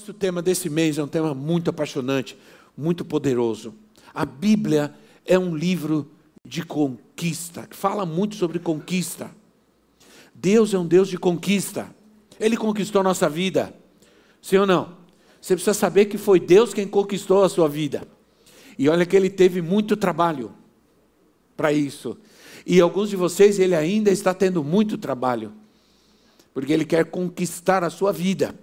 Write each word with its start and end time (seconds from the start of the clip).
Nosso 0.00 0.14
tema 0.14 0.40
desse 0.40 0.70
mês 0.70 0.96
é 0.96 1.04
um 1.04 1.06
tema 1.06 1.34
muito 1.34 1.68
apaixonante, 1.68 2.34
muito 2.74 3.04
poderoso. 3.04 3.74
A 4.14 4.24
Bíblia 4.24 4.94
é 5.26 5.38
um 5.38 5.54
livro 5.54 6.10
de 6.42 6.62
conquista, 6.62 7.66
que 7.66 7.76
fala 7.76 8.06
muito 8.06 8.34
sobre 8.34 8.58
conquista. 8.58 9.30
Deus 10.34 10.72
é 10.72 10.78
um 10.78 10.86
Deus 10.86 11.06
de 11.06 11.18
conquista. 11.18 11.94
Ele 12.40 12.56
conquistou 12.56 13.00
a 13.02 13.04
nossa 13.04 13.28
vida. 13.28 13.74
Sim 14.40 14.56
ou 14.56 14.66
não? 14.66 14.96
Você 15.38 15.54
precisa 15.54 15.74
saber 15.74 16.06
que 16.06 16.16
foi 16.16 16.40
Deus 16.40 16.72
quem 16.72 16.88
conquistou 16.88 17.44
a 17.44 17.48
sua 17.50 17.68
vida. 17.68 18.08
E 18.78 18.88
olha 18.88 19.04
que 19.04 19.14
ele 19.14 19.28
teve 19.28 19.60
muito 19.60 19.98
trabalho 19.98 20.50
para 21.54 21.74
isso. 21.74 22.16
E 22.64 22.80
alguns 22.80 23.10
de 23.10 23.16
vocês, 23.16 23.58
ele 23.58 23.74
ainda 23.74 24.10
está 24.10 24.32
tendo 24.32 24.64
muito 24.64 24.96
trabalho, 24.96 25.52
porque 26.54 26.72
ele 26.72 26.86
quer 26.86 27.04
conquistar 27.04 27.84
a 27.84 27.90
sua 27.90 28.14
vida. 28.14 28.54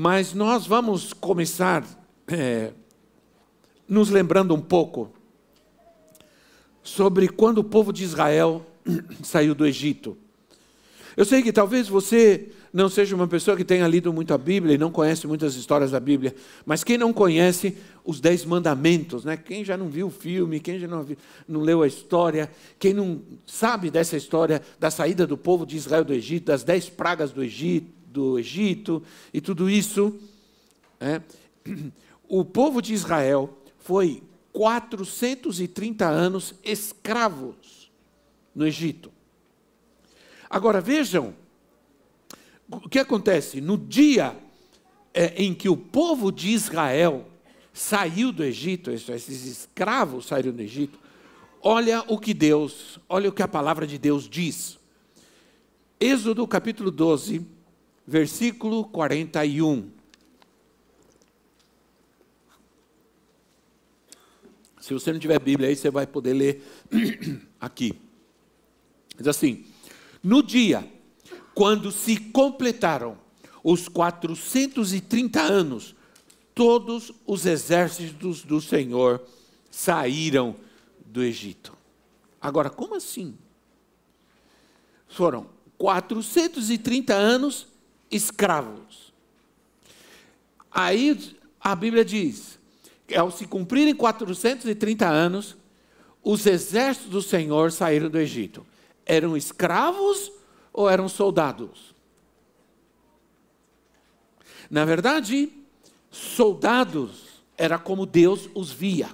Mas 0.00 0.32
nós 0.32 0.64
vamos 0.64 1.12
começar 1.12 1.84
é, 2.28 2.70
nos 3.88 4.10
lembrando 4.10 4.54
um 4.54 4.60
pouco 4.60 5.10
sobre 6.84 7.26
quando 7.26 7.58
o 7.58 7.64
povo 7.64 7.92
de 7.92 8.04
Israel 8.04 8.64
saiu 9.24 9.56
do 9.56 9.66
Egito. 9.66 10.16
Eu 11.16 11.24
sei 11.24 11.42
que 11.42 11.52
talvez 11.52 11.88
você 11.88 12.46
não 12.72 12.88
seja 12.88 13.16
uma 13.16 13.26
pessoa 13.26 13.56
que 13.56 13.64
tenha 13.64 13.88
lido 13.88 14.12
muito 14.12 14.32
a 14.32 14.38
Bíblia 14.38 14.76
e 14.76 14.78
não 14.78 14.92
conhece 14.92 15.26
muitas 15.26 15.56
histórias 15.56 15.90
da 15.90 15.98
Bíblia, 15.98 16.32
mas 16.64 16.84
quem 16.84 16.96
não 16.96 17.12
conhece 17.12 17.76
os 18.04 18.20
Dez 18.20 18.44
Mandamentos, 18.44 19.24
né? 19.24 19.36
quem 19.36 19.64
já 19.64 19.76
não 19.76 19.88
viu 19.88 20.06
o 20.06 20.10
filme, 20.10 20.60
quem 20.60 20.78
já 20.78 20.86
não, 20.86 21.02
viu, 21.02 21.16
não 21.48 21.60
leu 21.60 21.82
a 21.82 21.88
história, 21.88 22.48
quem 22.78 22.94
não 22.94 23.20
sabe 23.44 23.90
dessa 23.90 24.16
história 24.16 24.62
da 24.78 24.92
saída 24.92 25.26
do 25.26 25.36
povo 25.36 25.66
de 25.66 25.76
Israel 25.76 26.04
do 26.04 26.14
Egito, 26.14 26.44
das 26.44 26.62
dez 26.62 26.88
pragas 26.88 27.32
do 27.32 27.42
Egito, 27.42 27.97
do 28.18 28.36
Egito 28.36 29.00
e 29.32 29.40
tudo 29.40 29.70
isso. 29.70 30.18
É, 31.00 31.22
o 32.28 32.44
povo 32.44 32.82
de 32.82 32.92
Israel 32.92 33.56
foi 33.78 34.22
430 34.52 36.04
anos 36.04 36.54
escravos 36.64 37.92
no 38.52 38.66
Egito. 38.66 39.12
Agora 40.50 40.80
vejam 40.80 41.32
o 42.68 42.88
que 42.88 42.98
acontece 42.98 43.60
no 43.60 43.78
dia 43.78 44.36
é, 45.14 45.42
em 45.42 45.54
que 45.54 45.68
o 45.68 45.76
povo 45.76 46.32
de 46.32 46.48
Israel 46.48 47.24
saiu 47.72 48.32
do 48.32 48.42
Egito, 48.42 48.90
esses 48.90 49.46
escravos 49.46 50.26
saíram 50.26 50.52
do 50.52 50.60
Egito. 50.60 50.98
Olha 51.62 52.04
o 52.08 52.18
que 52.18 52.34
Deus, 52.34 52.98
olha 53.08 53.28
o 53.28 53.32
que 53.32 53.42
a 53.42 53.48
palavra 53.48 53.86
de 53.86 53.96
Deus 53.96 54.28
diz. 54.28 54.78
Êxodo 56.00 56.46
capítulo 56.46 56.92
12, 56.92 57.44
versículo 58.08 58.86
41. 58.86 59.90
Se 64.80 64.94
você 64.94 65.12
não 65.12 65.20
tiver 65.20 65.38
Bíblia 65.38 65.68
aí, 65.68 65.76
você 65.76 65.90
vai 65.90 66.06
poder 66.06 66.32
ler 66.32 66.62
aqui. 67.60 68.00
Diz 69.14 69.28
assim: 69.28 69.66
No 70.22 70.42
dia 70.42 70.90
quando 71.54 71.90
se 71.90 72.16
completaram 72.16 73.18
os 73.62 73.88
430 73.88 75.42
anos, 75.42 75.94
todos 76.54 77.12
os 77.26 77.44
exércitos 77.44 78.42
do 78.42 78.58
Senhor 78.62 79.22
saíram 79.70 80.56
do 81.04 81.22
Egito. 81.22 81.76
Agora, 82.40 82.70
como 82.70 82.94
assim? 82.94 83.36
Foram 85.08 85.50
430 85.76 87.12
anos 87.12 87.66
escravos. 88.10 89.12
Aí 90.70 91.36
a 91.60 91.74
Bíblia 91.74 92.04
diz: 92.04 92.58
ao 93.16 93.30
se 93.30 93.46
cumprirem 93.46 93.94
430 93.94 95.06
anos, 95.06 95.56
os 96.22 96.46
exércitos 96.46 97.10
do 97.10 97.22
Senhor 97.22 97.72
saíram 97.72 98.08
do 98.08 98.18
Egito. 98.18 98.66
Eram 99.06 99.36
escravos 99.36 100.30
ou 100.72 100.88
eram 100.88 101.08
soldados? 101.08 101.94
Na 104.70 104.84
verdade, 104.84 105.50
soldados 106.10 107.42
era 107.56 107.78
como 107.78 108.04
Deus 108.04 108.50
os 108.54 108.70
via. 108.70 109.08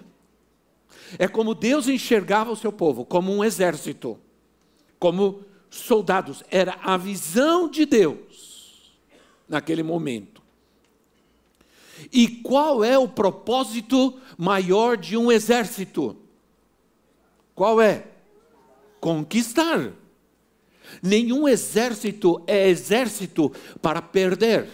É 1.17 1.29
como 1.29 1.55
Deus 1.55 1.87
enxergava 1.87 2.51
o 2.51 2.57
seu 2.57 2.73
povo, 2.73 3.05
como 3.05 3.33
um 3.33 3.45
exército, 3.45 4.19
como 4.99 5.45
soldados. 5.71 6.43
Era 6.51 6.77
a 6.83 6.97
visão 6.97 7.69
de 7.69 7.87
Deus 7.87 8.54
naquele 9.49 9.83
momento. 9.83 10.43
E 12.13 12.29
qual 12.29 12.85
é 12.85 12.99
o 12.99 13.09
propósito 13.09 14.19
maior 14.37 14.97
de 14.97 15.17
um 15.17 15.31
exército? 15.31 16.17
Qual 17.55 17.81
é? 17.81 18.07
Conquistar. 19.01 19.93
Nenhum 21.03 21.49
exército 21.49 22.43
é 22.47 22.69
exército 22.69 23.53
para 23.81 24.03
perder, 24.03 24.69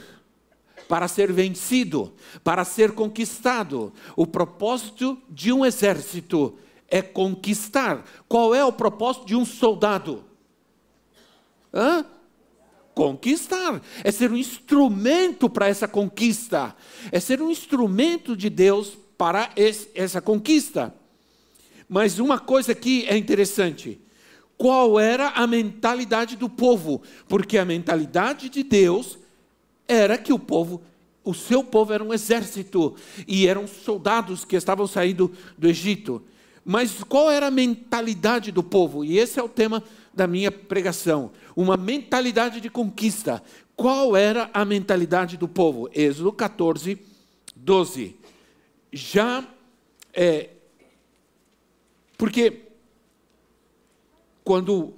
para 0.89 1.09
ser 1.09 1.33
vencido, 1.33 2.13
para 2.43 2.65
ser 2.65 2.93
conquistado. 2.93 3.93
O 4.17 4.27
propósito 4.27 5.19
de 5.29 5.53
um 5.53 5.65
exército 5.65 6.59
é 6.89 7.01
conquistar. 7.01 8.05
Qual 8.29 8.55
é 8.55 8.65
o 8.65 8.73
propósito 8.73 9.27
de 9.27 9.37
um 9.37 9.45
soldado? 9.45 10.25
Hã? 11.73 12.05
Conquistar, 12.95 13.81
é 14.03 14.11
ser 14.11 14.31
um 14.31 14.37
instrumento 14.37 15.49
para 15.49 15.69
essa 15.69 15.89
conquista, 15.89 16.75
é 17.11 17.21
ser 17.21 17.41
um 17.41 17.51
instrumento 17.51 18.37
de 18.37 18.51
Deus 18.51 18.99
para 19.17 19.51
esse, 19.57 19.89
essa 19.95 20.21
conquista. 20.21 20.95
Mas 21.89 22.19
uma 22.19 22.39
coisa 22.39 22.75
que 22.75 23.05
é 23.07 23.17
interessante: 23.17 24.01
qual 24.57 24.99
era 24.99 25.31
a 25.31 25.47
mentalidade 25.47 26.37
do 26.37 26.49
povo? 26.49 27.03
Porque 27.29 27.59
a 27.59 27.65
mentalidade 27.65 28.49
de 28.49 28.63
Deus 28.63 29.19
era 29.89 30.17
que 30.17 30.33
o 30.33 30.39
povo, 30.39 30.83
o 31.25 31.35
seu 31.35 31.65
povo 31.65 31.93
era 31.93 32.05
um 32.05 32.15
exército 32.15 32.95
e 33.27 33.47
eram 33.47 33.67
soldados 33.67 34.45
que 34.45 34.57
estavam 34.57 34.87
saindo 34.87 35.33
do 35.59 35.69
Egito. 35.69 36.23
Mas 36.65 37.03
qual 37.03 37.31
era 37.31 37.47
a 37.47 37.51
mentalidade 37.51 38.53
do 38.53 38.63
povo? 38.63 39.05
E 39.05 39.19
esse 39.19 39.41
é 39.41 39.43
o 39.43 39.49
tema 39.49 39.83
da 40.13 40.27
minha 40.27 40.51
pregação. 40.51 41.33
Uma 41.55 41.77
mentalidade 41.77 42.61
de 42.61 42.69
conquista. 42.71 43.43
Qual 43.77 44.17
era 44.17 44.51
a 44.53 44.65
mentalidade 44.65 45.37
do 45.37 45.49
povo? 45.49 45.89
Êxodo 45.95 46.33
14, 46.33 46.99
12. 47.57 48.17
Já 48.93 49.47
é. 50.13 50.51
Porque 52.19 52.63
quando 54.45 54.95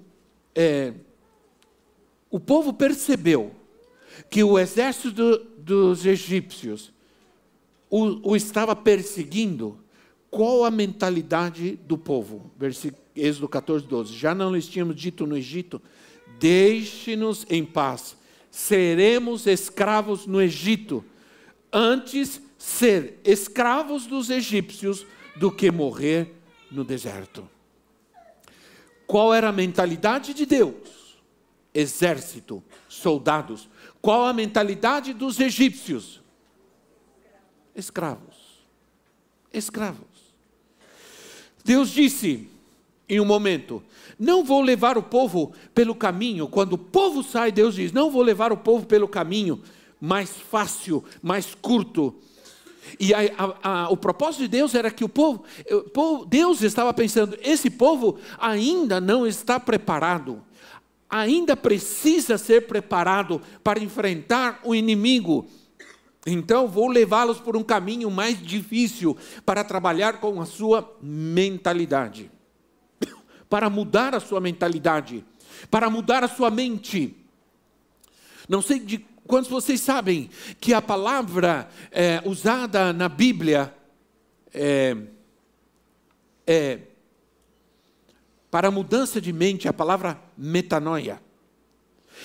é, 0.54 0.92
o 2.30 2.40
povo 2.40 2.72
percebeu 2.72 3.52
que 4.30 4.42
o 4.42 4.58
exército 4.58 5.10
do, 5.12 5.38
dos 5.58 6.06
egípcios 6.06 6.92
o, 7.92 8.30
o 8.30 8.34
estava 8.34 8.74
perseguindo, 8.74 9.78
qual 10.30 10.64
a 10.64 10.70
mentalidade 10.70 11.76
do 11.76 11.98
povo? 11.98 12.50
Versículo, 12.56 13.01
Êxodo 13.14 13.48
14, 13.48 13.86
12. 13.86 14.14
Já 14.14 14.34
não 14.34 14.54
lhes 14.54 14.66
tínhamos 14.66 14.96
dito 14.96 15.26
no 15.26 15.36
Egito: 15.36 15.80
Deixe-nos 16.38 17.46
em 17.48 17.64
paz, 17.64 18.16
seremos 18.50 19.46
escravos 19.46 20.26
no 20.26 20.40
Egito, 20.40 21.04
antes 21.72 22.40
ser 22.58 23.20
escravos 23.24 24.06
dos 24.06 24.30
egípcios 24.30 25.04
do 25.36 25.50
que 25.50 25.70
morrer 25.70 26.34
no 26.70 26.84
deserto. 26.84 27.48
Qual 29.06 29.34
era 29.34 29.48
a 29.48 29.52
mentalidade 29.52 30.32
de 30.32 30.46
Deus? 30.46 31.20
Exército, 31.74 32.62
soldados. 32.88 33.68
Qual 34.00 34.26
a 34.26 34.32
mentalidade 34.32 35.12
dos 35.12 35.40
egípcios? 35.40 36.22
Escravos. 37.74 38.62
Escravos. 39.52 40.06
Deus 41.64 41.90
disse 41.90 42.48
em 43.12 43.20
um 43.20 43.24
momento: 43.26 43.82
Não 44.18 44.42
vou 44.42 44.62
levar 44.62 44.96
o 44.96 45.02
povo 45.02 45.52
pelo 45.74 45.94
caminho. 45.94 46.48
Quando 46.48 46.72
o 46.72 46.78
povo 46.78 47.22
sai, 47.22 47.52
Deus 47.52 47.74
diz: 47.74 47.92
Não 47.92 48.10
vou 48.10 48.22
levar 48.22 48.52
o 48.52 48.56
povo 48.56 48.86
pelo 48.86 49.06
caminho 49.06 49.60
mais 50.00 50.30
fácil, 50.30 51.04
mais 51.22 51.54
curto. 51.54 52.14
E 52.98 53.14
a, 53.14 53.18
a, 53.38 53.84
a, 53.84 53.88
o 53.90 53.96
propósito 53.96 54.40
de 54.40 54.48
Deus 54.48 54.74
era 54.74 54.90
que 54.90 55.04
o 55.04 55.08
povo, 55.08 55.44
o 55.70 55.82
povo, 55.82 56.24
Deus 56.24 56.62
estava 56.62 56.92
pensando, 56.92 57.38
esse 57.40 57.70
povo 57.70 58.18
ainda 58.38 59.00
não 59.00 59.26
está 59.26 59.60
preparado, 59.60 60.42
ainda 61.08 61.56
precisa 61.56 62.36
ser 62.36 62.66
preparado 62.66 63.40
para 63.62 63.78
enfrentar 63.78 64.60
o 64.64 64.74
inimigo. 64.74 65.46
Então 66.26 66.66
vou 66.66 66.88
levá-los 66.88 67.38
por 67.38 67.56
um 67.56 67.62
caminho 67.62 68.10
mais 68.10 68.40
difícil 68.42 69.16
para 69.44 69.62
trabalhar 69.62 70.18
com 70.20 70.40
a 70.40 70.46
sua 70.46 70.96
mentalidade, 71.00 72.30
para 73.52 73.68
mudar 73.68 74.14
a 74.14 74.18
sua 74.18 74.40
mentalidade, 74.40 75.22
para 75.70 75.90
mudar 75.90 76.24
a 76.24 76.28
sua 76.28 76.50
mente. 76.50 77.14
Não 78.48 78.62
sei 78.62 78.78
de 78.78 78.96
quantos 79.26 79.50
vocês 79.50 79.78
sabem 79.78 80.30
que 80.58 80.72
a 80.72 80.80
palavra 80.80 81.68
é, 81.90 82.22
usada 82.24 82.94
na 82.94 83.10
Bíblia 83.10 83.74
é, 84.54 84.96
é 86.46 86.78
para 88.50 88.70
mudança 88.70 89.20
de 89.20 89.34
mente, 89.34 89.68
a 89.68 89.72
palavra 89.74 90.18
metanoia. 90.34 91.20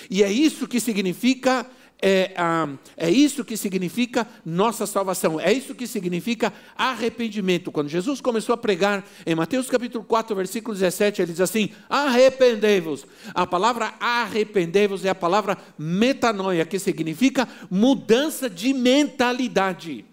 E 0.08 0.22
é 0.22 0.32
isso 0.32 0.66
que 0.66 0.80
significa 0.80 1.70
é, 2.00 2.32
ah, 2.36 2.68
é 2.96 3.10
isso 3.10 3.44
que 3.44 3.56
significa 3.56 4.26
nossa 4.44 4.86
salvação, 4.86 5.40
é 5.40 5.52
isso 5.52 5.74
que 5.74 5.86
significa 5.86 6.52
arrependimento. 6.76 7.72
Quando 7.72 7.88
Jesus 7.88 8.20
começou 8.20 8.52
a 8.52 8.56
pregar 8.56 9.04
em 9.26 9.34
Mateus 9.34 9.68
capítulo 9.68 10.04
4, 10.04 10.34
versículo 10.36 10.74
17, 10.74 11.22
ele 11.22 11.32
diz 11.32 11.40
assim: 11.40 11.70
arrependei-vos. 11.88 13.04
A 13.34 13.46
palavra 13.46 13.94
arrependei-vos 13.98 15.04
é 15.04 15.08
a 15.08 15.14
palavra 15.14 15.58
metanoia, 15.76 16.64
que 16.64 16.78
significa 16.78 17.48
mudança 17.68 18.48
de 18.48 18.72
mentalidade, 18.72 20.04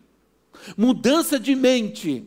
mudança 0.76 1.40
de 1.40 1.56
mente. 1.56 2.26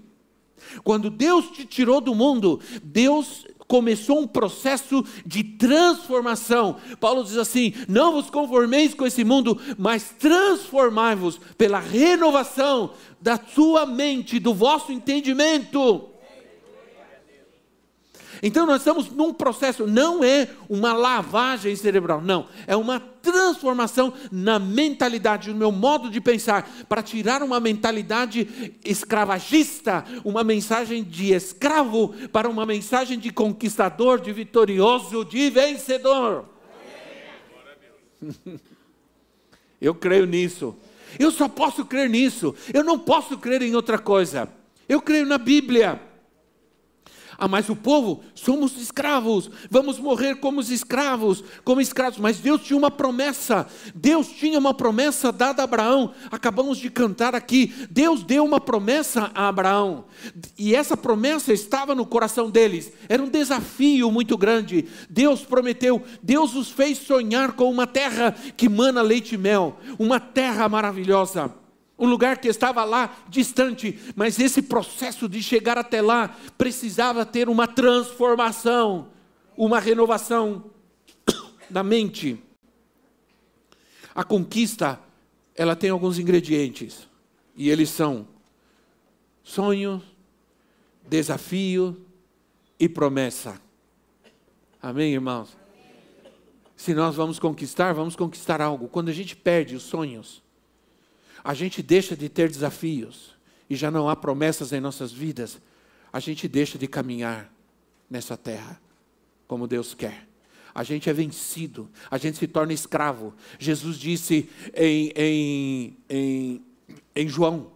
Quando 0.84 1.10
Deus 1.10 1.50
te 1.50 1.64
tirou 1.64 2.00
do 2.00 2.14
mundo, 2.14 2.60
Deus 2.82 3.46
começou 3.68 4.20
um 4.20 4.26
processo 4.26 5.04
de 5.24 5.44
transformação. 5.44 6.76
Paulo 6.98 7.22
diz 7.22 7.36
assim: 7.36 7.74
Não 7.86 8.12
vos 8.12 8.30
conformeis 8.30 8.94
com 8.94 9.06
esse 9.06 9.22
mundo, 9.22 9.60
mas 9.76 10.14
transformai-vos 10.18 11.38
pela 11.58 11.78
renovação 11.78 12.90
da 13.20 13.38
sua 13.54 13.84
mente, 13.84 14.40
do 14.40 14.54
vosso 14.54 14.90
entendimento. 14.90 16.17
Então 18.42 18.66
nós 18.66 18.78
estamos 18.78 19.10
num 19.10 19.32
processo, 19.32 19.86
não 19.86 20.22
é 20.22 20.48
uma 20.68 20.92
lavagem 20.92 21.74
cerebral, 21.74 22.20
não, 22.20 22.46
é 22.66 22.76
uma 22.76 23.00
transformação 23.00 24.12
na 24.30 24.58
mentalidade, 24.58 25.50
no 25.50 25.56
meu 25.56 25.72
modo 25.72 26.10
de 26.10 26.20
pensar, 26.20 26.68
para 26.88 27.02
tirar 27.02 27.42
uma 27.42 27.60
mentalidade 27.60 28.78
escravagista, 28.84 30.04
uma 30.24 30.44
mensagem 30.44 31.02
de 31.02 31.32
escravo, 31.32 32.14
para 32.32 32.48
uma 32.48 32.64
mensagem 32.64 33.18
de 33.18 33.30
conquistador, 33.30 34.20
de 34.20 34.32
vitorioso, 34.32 35.24
de 35.24 35.50
vencedor. 35.50 36.44
Eu 39.80 39.94
creio 39.94 40.26
nisso. 40.26 40.76
Eu 41.18 41.30
só 41.30 41.48
posso 41.48 41.84
crer 41.84 42.10
nisso. 42.10 42.54
Eu 42.74 42.82
não 42.82 42.98
posso 42.98 43.38
crer 43.38 43.62
em 43.62 43.74
outra 43.74 43.98
coisa. 43.98 44.48
Eu 44.88 45.00
creio 45.00 45.24
na 45.24 45.38
Bíblia. 45.38 46.00
Ah, 47.40 47.46
mas 47.46 47.68
o 47.68 47.76
povo, 47.76 48.24
somos 48.34 48.76
escravos, 48.76 49.48
vamos 49.70 50.00
morrer 50.00 50.40
como 50.40 50.60
escravos, 50.60 51.44
como 51.62 51.80
escravos. 51.80 52.18
Mas 52.18 52.38
Deus 52.38 52.62
tinha 52.62 52.76
uma 52.76 52.90
promessa, 52.90 53.64
Deus 53.94 54.26
tinha 54.26 54.58
uma 54.58 54.74
promessa 54.74 55.30
dada 55.30 55.62
a 55.62 55.64
Abraão. 55.64 56.12
Acabamos 56.32 56.78
de 56.78 56.90
cantar 56.90 57.36
aqui. 57.36 57.72
Deus 57.88 58.24
deu 58.24 58.44
uma 58.44 58.58
promessa 58.58 59.30
a 59.36 59.46
Abraão, 59.46 60.06
e 60.58 60.74
essa 60.74 60.96
promessa 60.96 61.52
estava 61.52 61.94
no 61.94 62.04
coração 62.04 62.50
deles. 62.50 62.92
Era 63.08 63.22
um 63.22 63.28
desafio 63.28 64.10
muito 64.10 64.36
grande. 64.36 64.86
Deus 65.08 65.42
prometeu, 65.42 66.02
Deus 66.20 66.56
os 66.56 66.70
fez 66.70 66.98
sonhar 66.98 67.52
com 67.52 67.70
uma 67.70 67.86
terra 67.86 68.34
que 68.56 68.68
mana 68.68 69.00
leite 69.00 69.36
e 69.36 69.38
mel, 69.38 69.78
uma 69.96 70.18
terra 70.18 70.68
maravilhosa 70.68 71.54
um 71.98 72.06
lugar 72.06 72.38
que 72.38 72.48
estava 72.48 72.84
lá 72.84 73.16
distante, 73.28 73.98
mas 74.14 74.38
esse 74.38 74.62
processo 74.62 75.28
de 75.28 75.42
chegar 75.42 75.76
até 75.76 76.00
lá 76.00 76.36
precisava 76.56 77.26
ter 77.26 77.48
uma 77.48 77.66
transformação, 77.66 79.08
uma 79.56 79.80
renovação 79.80 80.70
da 81.68 81.82
mente. 81.82 82.40
A 84.14 84.22
conquista, 84.22 85.00
ela 85.54 85.74
tem 85.74 85.90
alguns 85.90 86.18
ingredientes, 86.18 87.08
e 87.56 87.68
eles 87.68 87.90
são 87.90 88.28
sonho, 89.42 90.02
desafio 91.08 91.96
e 92.78 92.88
promessa. 92.88 93.60
Amém, 94.80 95.14
irmãos? 95.14 95.56
Se 96.76 96.94
nós 96.94 97.16
vamos 97.16 97.40
conquistar, 97.40 97.92
vamos 97.92 98.14
conquistar 98.14 98.60
algo. 98.60 98.86
Quando 98.86 99.08
a 99.08 99.12
gente 99.12 99.34
perde 99.34 99.74
os 99.74 99.82
sonhos, 99.82 100.40
a 101.42 101.54
gente 101.54 101.82
deixa 101.82 102.16
de 102.16 102.28
ter 102.28 102.48
desafios 102.48 103.36
e 103.68 103.76
já 103.76 103.90
não 103.90 104.08
há 104.08 104.16
promessas 104.16 104.72
em 104.72 104.80
nossas 104.80 105.12
vidas, 105.12 105.60
a 106.12 106.20
gente 106.20 106.48
deixa 106.48 106.78
de 106.78 106.86
caminhar 106.86 107.52
nessa 108.08 108.36
terra 108.36 108.80
como 109.46 109.66
Deus 109.66 109.94
quer. 109.94 110.26
A 110.74 110.82
gente 110.82 111.10
é 111.10 111.12
vencido, 111.12 111.88
a 112.10 112.18
gente 112.18 112.38
se 112.38 112.46
torna 112.46 112.72
escravo. 112.72 113.34
Jesus 113.58 113.98
disse 113.98 114.48
em, 114.74 115.12
em, 115.16 115.96
em, 116.08 116.64
em 117.14 117.28
João, 117.28 117.72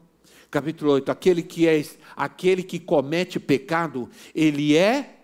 capítulo 0.51 0.93
8: 0.93 1.11
aquele 1.11 1.43
que, 1.43 1.67
é, 1.67 1.85
aquele 2.15 2.63
que 2.63 2.79
comete 2.79 3.41
pecado, 3.41 4.09
ele 4.35 4.77
é 4.77 5.19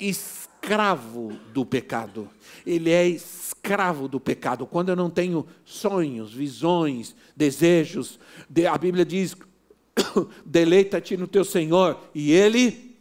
escravo 0.00 1.32
do 1.52 1.64
pecado. 1.64 2.28
Ele 2.66 2.90
é 2.90 3.06
escravo 3.06 3.53
do 4.08 4.20
pecado. 4.20 4.66
Quando 4.66 4.90
eu 4.90 4.96
não 4.96 5.08
tenho 5.08 5.46
sonhos, 5.64 6.32
visões, 6.32 7.14
desejos, 7.36 8.18
a 8.70 8.78
Bíblia 8.78 9.04
diz: 9.04 9.36
deleita-te 10.44 11.16
no 11.16 11.26
teu 11.26 11.44
Senhor, 11.44 11.98
e 12.14 12.32
Ele 12.32 12.96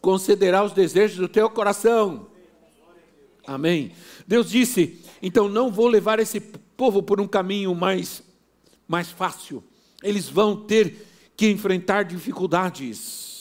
concederá 0.00 0.64
os 0.64 0.72
desejos 0.72 1.18
do 1.18 1.28
teu 1.28 1.48
coração. 1.50 2.28
Amém. 3.46 3.92
Deus 4.26 4.50
disse: 4.50 5.02
então 5.20 5.48
não 5.48 5.70
vou 5.70 5.88
levar 5.88 6.18
esse 6.18 6.38
povo 6.38 7.02
por 7.02 7.18
um 7.18 7.26
caminho 7.26 7.74
mais, 7.74 8.22
mais 8.86 9.10
fácil. 9.10 9.64
Eles 10.02 10.28
vão 10.28 10.54
ter 10.54 11.06
que 11.34 11.48
enfrentar 11.50 12.02
dificuldades. 12.02 13.33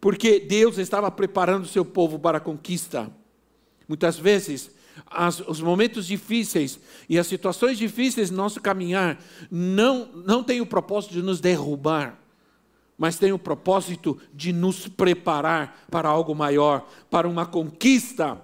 Porque 0.00 0.40
Deus 0.40 0.78
estava 0.78 1.10
preparando 1.10 1.66
seu 1.66 1.84
povo 1.84 2.18
para 2.18 2.38
a 2.38 2.40
conquista. 2.40 3.10
Muitas 3.88 4.18
vezes 4.18 4.70
as, 5.06 5.40
os 5.40 5.60
momentos 5.60 6.06
difíceis 6.06 6.80
e 7.08 7.18
as 7.18 7.26
situações 7.26 7.78
difíceis 7.78 8.30
no 8.30 8.36
nosso 8.36 8.60
caminhar 8.60 9.22
não, 9.50 10.06
não 10.12 10.42
têm 10.42 10.60
o 10.60 10.66
propósito 10.66 11.14
de 11.14 11.22
nos 11.22 11.40
derrubar, 11.40 12.18
mas 12.96 13.18
têm 13.18 13.32
o 13.32 13.38
propósito 13.38 14.18
de 14.32 14.52
nos 14.52 14.88
preparar 14.88 15.86
para 15.90 16.08
algo 16.08 16.34
maior, 16.34 16.88
para 17.10 17.28
uma 17.28 17.44
conquista. 17.44 18.40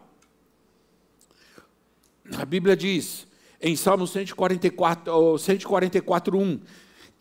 A 2.36 2.44
Bíblia 2.44 2.76
diz 2.76 3.26
em 3.60 3.76
Salmo 3.76 4.06
144, 4.06 5.38
144 5.38 6.38
1, 6.38 6.60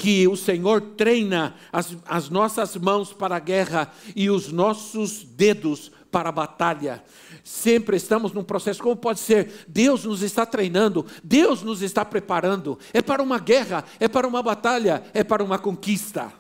que 0.01 0.27
o 0.27 0.35
Senhor 0.35 0.81
treina 0.81 1.53
as, 1.71 1.95
as 2.07 2.27
nossas 2.27 2.75
mãos 2.75 3.13
para 3.13 3.35
a 3.35 3.39
guerra 3.39 3.93
e 4.15 4.31
os 4.31 4.51
nossos 4.51 5.23
dedos 5.23 5.91
para 6.11 6.29
a 6.29 6.31
batalha. 6.31 7.03
Sempre 7.43 7.97
estamos 7.97 8.31
num 8.33 8.43
processo, 8.43 8.81
como 8.81 8.95
pode 8.95 9.19
ser? 9.19 9.63
Deus 9.67 10.03
nos 10.03 10.23
está 10.23 10.43
treinando, 10.43 11.05
Deus 11.23 11.61
nos 11.61 11.83
está 11.83 12.03
preparando. 12.03 12.79
É 12.91 12.99
para 12.99 13.21
uma 13.21 13.37
guerra, 13.37 13.85
é 13.99 14.07
para 14.07 14.27
uma 14.27 14.41
batalha, 14.41 15.03
é 15.13 15.23
para 15.23 15.43
uma 15.43 15.59
conquista. 15.59 16.33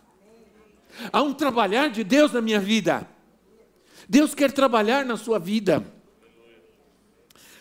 Há 1.13 1.21
um 1.21 1.31
trabalhar 1.31 1.91
de 1.91 2.03
Deus 2.03 2.33
na 2.33 2.41
minha 2.41 2.59
vida. 2.59 3.07
Deus 4.09 4.33
quer 4.33 4.51
trabalhar 4.51 5.05
na 5.05 5.17
sua 5.17 5.37
vida. 5.37 5.85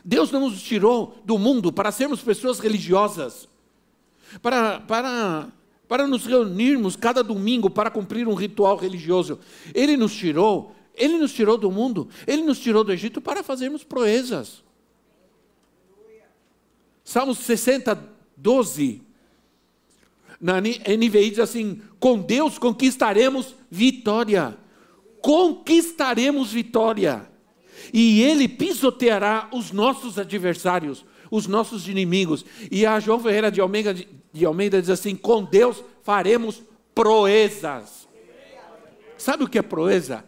Deus 0.02 0.30
não 0.30 0.48
nos 0.48 0.62
tirou 0.62 1.20
do 1.26 1.38
mundo 1.38 1.70
para 1.70 1.92
sermos 1.92 2.22
pessoas 2.22 2.58
religiosas, 2.58 3.46
para, 4.40 4.80
para, 4.80 5.52
para 5.90 6.06
nos 6.06 6.24
reunirmos 6.24 6.94
cada 6.94 7.20
domingo 7.20 7.68
para 7.68 7.90
cumprir 7.90 8.28
um 8.28 8.34
ritual 8.34 8.76
religioso. 8.76 9.40
Ele 9.74 9.96
nos 9.96 10.14
tirou 10.14 10.72
ele 11.00 11.16
nos 11.16 11.32
tirou 11.32 11.56
do 11.56 11.70
mundo, 11.70 12.08
Ele 12.26 12.42
nos 12.42 12.58
tirou 12.58 12.84
do 12.84 12.92
Egito 12.92 13.22
para 13.22 13.42
fazermos 13.42 13.82
proezas. 13.82 14.62
Salmos 17.02 17.38
60, 17.38 17.98
12. 18.36 19.00
Na 20.38 20.60
NVI 20.60 21.30
diz 21.30 21.38
assim: 21.38 21.80
com 21.98 22.18
Deus 22.18 22.58
conquistaremos 22.58 23.54
vitória. 23.70 24.58
Conquistaremos 25.22 26.52
vitória. 26.52 27.26
E 27.94 28.20
Ele 28.22 28.46
pisoteará 28.46 29.48
os 29.54 29.72
nossos 29.72 30.18
adversários. 30.18 31.04
os 31.30 31.46
nossos 31.46 31.88
inimigos. 31.88 32.44
E 32.70 32.84
a 32.84 33.00
João 33.00 33.20
Ferreira 33.20 33.50
de 33.50 33.60
Almeida, 33.60 33.94
de 34.32 34.44
Almeida 34.44 34.80
diz 34.80 34.90
assim: 34.90 35.16
com 35.16 35.42
Deus 35.42 35.82
faremos 36.02 36.62
proezas. 36.94 38.08
Sabe 39.16 39.44
o 39.44 39.48
que 39.48 39.58
é 39.58 39.62
proeza? 39.62 40.24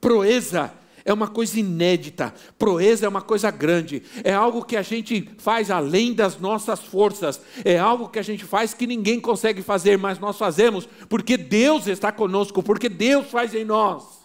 Proeza 0.00 0.72
é 1.04 1.12
uma 1.12 1.28
coisa 1.28 1.58
inédita, 1.58 2.32
proeza 2.58 3.06
é 3.06 3.08
uma 3.08 3.20
coisa 3.20 3.50
grande, 3.50 4.02
é 4.22 4.32
algo 4.32 4.64
que 4.64 4.76
a 4.76 4.82
gente 4.82 5.28
faz 5.38 5.70
além 5.70 6.14
das 6.14 6.38
nossas 6.38 6.80
forças, 6.80 7.40
é 7.64 7.78
algo 7.78 8.08
que 8.08 8.18
a 8.18 8.22
gente 8.22 8.44
faz 8.44 8.72
que 8.72 8.86
ninguém 8.86 9.20
consegue 9.20 9.62
fazer, 9.62 9.98
mas 9.98 10.18
nós 10.18 10.38
fazemos 10.38 10.88
porque 11.08 11.36
Deus 11.36 11.86
está 11.86 12.12
conosco, 12.12 12.62
porque 12.62 12.88
Deus 12.88 13.26
faz 13.26 13.54
em 13.54 13.64
nós. 13.64 14.22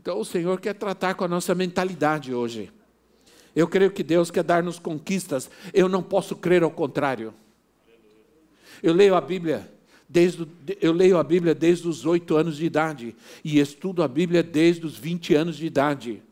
Então 0.00 0.20
o 0.20 0.24
Senhor 0.24 0.58
quer 0.60 0.74
tratar 0.74 1.14
com 1.14 1.24
a 1.24 1.28
nossa 1.28 1.54
mentalidade 1.54 2.32
hoje. 2.32 2.72
Eu 3.58 3.66
creio 3.66 3.90
que 3.90 4.04
Deus 4.04 4.30
quer 4.30 4.44
dar-nos 4.44 4.78
conquistas, 4.78 5.50
eu 5.74 5.88
não 5.88 6.00
posso 6.00 6.36
crer 6.36 6.62
ao 6.62 6.70
contrário. 6.70 7.34
Eu 8.80 8.92
leio 8.92 9.16
a 9.16 9.20
Bíblia 9.20 9.68
Desde, 10.08 10.48
eu 10.80 10.92
leio 10.92 11.18
a 11.18 11.24
Bíblia 11.24 11.54
desde 11.54 11.86
os 11.88 12.06
oito 12.06 12.36
anos 12.36 12.56
de 12.56 12.64
idade 12.64 13.16
e 13.44 13.58
estudo 13.58 14.02
a 14.02 14.08
Bíblia 14.08 14.42
desde 14.42 14.86
os 14.86 14.96
20 14.96 15.34
anos 15.34 15.56
de 15.56 15.66
idade. 15.66 16.22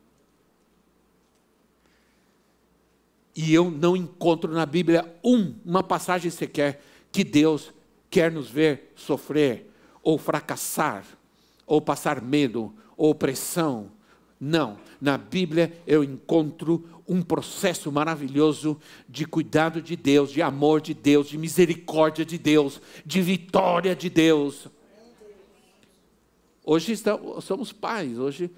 E 3.35 3.52
eu 3.52 3.71
não 3.71 3.95
encontro 3.95 4.50
na 4.50 4.64
Bíblia 4.64 5.04
um, 5.23 5.52
uma 5.64 5.83
passagem 5.83 6.30
sequer 6.30 6.80
que 7.12 7.23
Deus 7.23 7.71
quer 8.09 8.30
nos 8.30 8.49
ver 8.49 8.92
sofrer, 8.95 9.68
ou 10.00 10.16
fracassar, 10.16 11.04
ou 11.66 11.83
passar 11.83 12.23
medo, 12.23 12.73
ou 12.97 13.11
opressão. 13.11 13.90
Não, 14.40 14.78
na 14.99 15.18
Bíblia 15.18 15.76
eu 15.87 16.02
encontro 16.02 16.96
um 17.08 17.22
processo 17.22 17.92
maravilhoso 17.92 18.78
de 19.08 19.25
cuidado 19.25 19.80
de 19.80 19.94
Deus, 19.94 20.30
de 20.32 20.42
amor 20.42 20.80
de 20.80 20.92
Deus, 20.92 21.28
de 21.28 21.38
misericórdia 21.38 22.25
de 22.25 22.36
Deus, 22.36 22.80
de 23.04 23.22
vitória 23.22 23.94
de 23.94 24.10
Deus. 24.10 24.68
Hoje 26.64 26.92
estamos, 26.92 27.44
somos 27.44 27.72
pais, 27.72 28.18
hoje, 28.18 28.50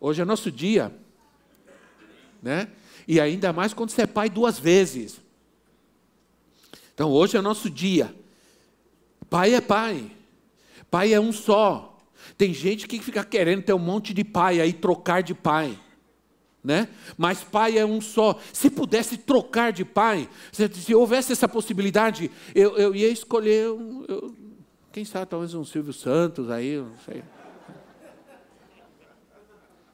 hoje 0.00 0.20
é 0.20 0.24
nosso 0.24 0.50
dia, 0.50 0.92
né? 2.42 2.68
E 3.06 3.20
ainda 3.20 3.52
mais 3.52 3.72
quando 3.72 3.90
você 3.90 4.02
é 4.02 4.06
pai 4.06 4.28
duas 4.28 4.58
vezes. 4.58 5.20
Então 6.92 7.10
hoje 7.10 7.36
é 7.36 7.40
nosso 7.40 7.70
dia. 7.70 8.14
Pai 9.30 9.54
é 9.54 9.60
pai, 9.60 10.10
pai 10.90 11.12
é 11.12 11.20
um 11.20 11.32
só. 11.32 11.96
Tem 12.36 12.52
gente 12.52 12.88
que 12.88 12.98
fica 13.00 13.24
querendo 13.24 13.62
ter 13.62 13.72
um 13.72 13.78
monte 13.78 14.12
de 14.12 14.24
pai 14.24 14.60
aí, 14.60 14.72
trocar 14.72 15.22
de 15.22 15.34
pai 15.34 15.78
né? 16.62 16.88
Mas 17.16 17.42
pai 17.42 17.78
é 17.78 17.84
um 17.84 18.00
só. 18.00 18.38
Se 18.52 18.70
pudesse 18.70 19.16
trocar 19.16 19.72
de 19.72 19.84
pai, 19.84 20.28
se, 20.52 20.94
houvesse 20.94 21.32
essa 21.32 21.48
possibilidade, 21.48 22.30
eu, 22.54 22.76
eu 22.76 22.94
ia 22.94 23.08
escolher, 23.08 23.64
eu, 23.64 24.34
quem 24.92 25.04
sabe, 25.04 25.26
talvez 25.26 25.54
um 25.54 25.64
Silvio 25.64 25.92
Santos 25.92 26.50
aí, 26.50 26.76
não 26.76 26.96
sei. 27.04 27.22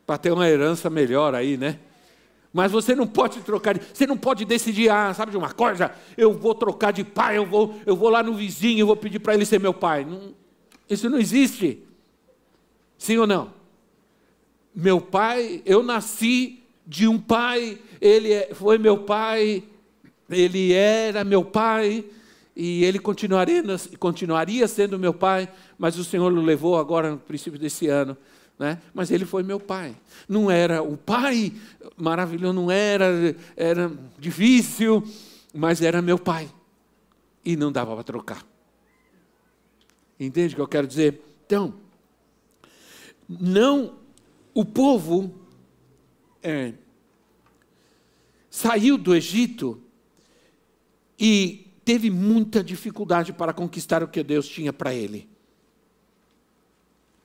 Para 0.06 0.18
ter 0.18 0.32
uma 0.32 0.48
herança 0.48 0.90
melhor 0.90 1.34
aí, 1.34 1.56
né? 1.56 1.78
Mas 2.52 2.70
você 2.70 2.94
não 2.94 3.06
pode 3.06 3.40
trocar, 3.40 3.76
você 3.92 4.06
não 4.06 4.16
pode 4.16 4.44
decidir, 4.44 4.88
ah, 4.88 5.12
sabe 5.12 5.32
de 5.32 5.36
uma 5.36 5.52
coisa? 5.52 5.90
Eu 6.16 6.32
vou 6.32 6.54
trocar 6.54 6.92
de 6.92 7.02
pai, 7.02 7.36
eu 7.36 7.44
vou, 7.44 7.74
eu 7.84 7.96
vou 7.96 8.08
lá 8.08 8.22
no 8.22 8.34
vizinho, 8.34 8.80
eu 8.80 8.86
vou 8.86 8.96
pedir 8.96 9.18
para 9.18 9.34
ele 9.34 9.44
ser 9.44 9.58
meu 9.58 9.74
pai. 9.74 10.04
Não, 10.04 10.32
isso 10.88 11.10
não 11.10 11.18
existe. 11.18 11.82
Sim 12.96 13.18
ou 13.18 13.26
não? 13.26 13.63
Meu 14.74 15.00
pai, 15.00 15.62
eu 15.64 15.82
nasci 15.82 16.62
de 16.86 17.06
um 17.06 17.18
pai, 17.18 17.78
ele 18.00 18.32
é, 18.32 18.54
foi 18.54 18.76
meu 18.76 18.98
pai, 18.98 19.62
ele 20.28 20.72
era 20.72 21.24
meu 21.24 21.44
pai, 21.44 22.04
e 22.56 22.84
ele 22.84 22.98
continuaria, 22.98 23.62
continuaria 23.98 24.66
sendo 24.68 24.98
meu 24.98 25.12
pai, 25.12 25.48
mas 25.78 25.98
o 25.98 26.04
Senhor 26.04 26.32
o 26.32 26.40
levou 26.40 26.78
agora 26.78 27.10
no 27.10 27.18
princípio 27.18 27.58
desse 27.58 27.88
ano. 27.88 28.16
Né? 28.58 28.80
Mas 28.92 29.10
ele 29.10 29.24
foi 29.24 29.42
meu 29.42 29.58
pai. 29.58 29.96
Não 30.28 30.48
era 30.50 30.80
o 30.80 30.96
pai 30.96 31.52
maravilhoso, 31.96 32.52
não 32.52 32.70
era, 32.70 33.36
era 33.56 33.92
difícil, 34.18 35.02
mas 35.52 35.82
era 35.82 36.00
meu 36.00 36.18
pai. 36.18 36.48
E 37.44 37.56
não 37.56 37.72
dava 37.72 37.94
para 37.94 38.04
trocar. 38.04 38.46
Entende 40.18 40.54
o 40.54 40.56
que 40.56 40.62
eu 40.62 40.68
quero 40.68 40.86
dizer? 40.86 41.20
Então, 41.44 41.74
não 43.28 44.03
o 44.54 44.64
povo 44.64 45.34
é, 46.42 46.74
saiu 48.48 48.96
do 48.96 49.14
Egito 49.14 49.82
e 51.18 51.66
teve 51.84 52.08
muita 52.08 52.62
dificuldade 52.62 53.32
para 53.32 53.52
conquistar 53.52 54.02
o 54.02 54.08
que 54.08 54.22
Deus 54.22 54.48
tinha 54.48 54.72
para 54.72 54.94
ele. 54.94 55.28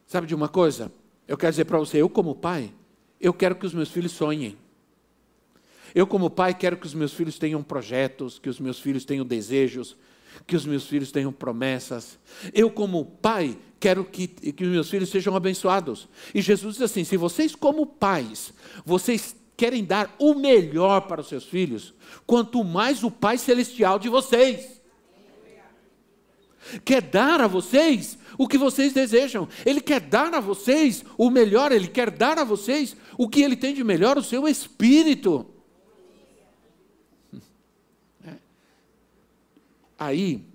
Sabe 0.07 0.25
de 0.25 0.33
uma 0.33 0.49
coisa? 0.49 0.91
Eu 1.27 1.37
quero 1.37 1.51
dizer 1.51 1.65
para 1.65 1.77
você, 1.77 2.01
eu 2.01 2.09
como 2.09 2.33
pai, 2.33 2.73
eu 3.21 3.31
quero 3.31 3.55
que 3.55 3.65
os 3.65 3.73
meus 3.73 3.91
filhos 3.91 4.11
sonhem. 4.11 4.57
Eu 5.93 6.07
como 6.07 6.29
pai 6.29 6.53
quero 6.53 6.77
que 6.77 6.87
os 6.87 6.93
meus 6.93 7.13
filhos 7.13 7.37
tenham 7.37 7.61
projetos, 7.61 8.39
que 8.39 8.49
os 8.49 8.59
meus 8.59 8.79
filhos 8.79 9.05
tenham 9.05 9.25
desejos, 9.25 9.95
que 10.45 10.55
os 10.55 10.65
meus 10.65 10.87
filhos 10.87 11.11
tenham 11.11 11.31
promessas. 11.31 12.17
Eu 12.53 12.69
como 12.69 13.05
pai 13.05 13.57
quero 13.79 14.03
que, 14.03 14.27
que 14.27 14.63
os 14.63 14.69
meus 14.69 14.89
filhos 14.89 15.09
sejam 15.09 15.35
abençoados. 15.35 16.07
E 16.33 16.41
Jesus 16.41 16.75
diz 16.75 16.83
assim: 16.83 17.03
se 17.03 17.17
vocês, 17.17 17.55
como 17.55 17.85
pais, 17.85 18.53
vocês 18.85 19.35
querem 19.55 19.83
dar 19.83 20.15
o 20.17 20.33
melhor 20.33 21.01
para 21.01 21.21
os 21.21 21.27
seus 21.27 21.43
filhos, 21.43 21.93
quanto 22.25 22.63
mais 22.63 23.03
o 23.03 23.11
Pai 23.11 23.37
Celestial 23.37 23.99
de 23.99 24.07
vocês. 24.07 24.79
Quer 26.85 27.01
dar 27.01 27.41
a 27.41 27.47
vocês 27.47 28.17
o 28.37 28.47
que 28.47 28.57
vocês 28.57 28.93
desejam, 28.93 29.47
Ele 29.65 29.81
quer 29.81 29.99
dar 29.99 30.33
a 30.33 30.39
vocês 30.39 31.03
o 31.17 31.29
melhor, 31.29 31.71
Ele 31.71 31.87
quer 31.87 32.09
dar 32.09 32.37
a 32.37 32.43
vocês 32.43 32.95
o 33.17 33.27
que 33.27 33.41
Ele 33.41 33.55
tem 33.55 33.73
de 33.73 33.83
melhor, 33.83 34.17
o 34.17 34.23
seu 34.23 34.47
espírito. 34.47 35.45
Aí, 39.99 40.45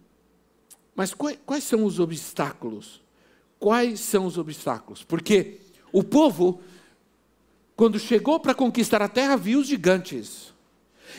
mas 0.97 1.13
quais, 1.13 1.39
quais 1.45 1.65
são 1.65 1.85
os 1.85 2.01
obstáculos? 2.01 3.03
Quais 3.59 4.01
são 4.01 4.27
os 4.27 4.39
obstáculos? 4.39 5.05
Porque 5.05 5.59
o 5.93 6.03
povo, 6.03 6.61
quando 7.77 7.99
chegou 7.99 8.41
para 8.41 8.55
conquistar 8.55 9.03
a 9.03 9.09
terra, 9.09 9.37
viu 9.37 9.61
os 9.61 9.67
gigantes. 9.67 10.55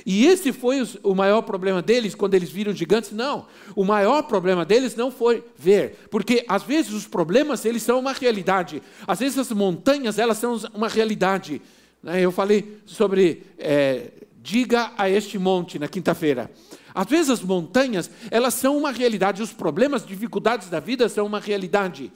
E 0.05 0.25
esse 0.25 0.51
foi 0.51 0.85
o 1.03 1.13
maior 1.13 1.41
problema 1.43 1.81
deles 1.81 2.15
quando 2.15 2.33
eles 2.33 2.49
viram 2.49 2.73
gigantes? 2.73 3.11
Não. 3.11 3.47
O 3.75 3.85
maior 3.85 4.23
problema 4.23 4.65
deles 4.65 4.95
não 4.95 5.11
foi 5.11 5.43
ver, 5.57 6.07
porque 6.09 6.43
às 6.47 6.63
vezes 6.63 6.91
os 6.91 7.07
problemas 7.07 7.63
eles 7.63 7.83
são 7.83 7.99
uma 7.99 8.11
realidade. 8.11 8.81
Às 9.07 9.19
vezes 9.19 9.37
as 9.37 9.51
montanhas 9.51 10.17
elas 10.17 10.37
são 10.37 10.59
uma 10.73 10.89
realidade. 10.89 11.61
Né? 12.01 12.21
Eu 12.21 12.31
falei 12.31 12.79
sobre 12.85 13.43
é, 13.57 14.11
diga 14.45 14.91
a 14.95 15.09
este 15.09 15.39
monte 15.39 15.79
na 15.79 15.87
quinta-feira. 15.87 16.51
Às 16.95 17.07
vezes 17.07 17.29
as 17.29 17.41
montanhas 17.41 18.09
elas 18.31 18.53
são 18.53 18.77
uma 18.77 18.91
realidade. 18.91 19.43
Os 19.43 19.51
problemas, 19.51 20.05
dificuldades 20.05 20.69
da 20.69 20.79
vida 20.79 21.09
são 21.09 21.25
uma 21.25 21.41
realidade. 21.41 22.11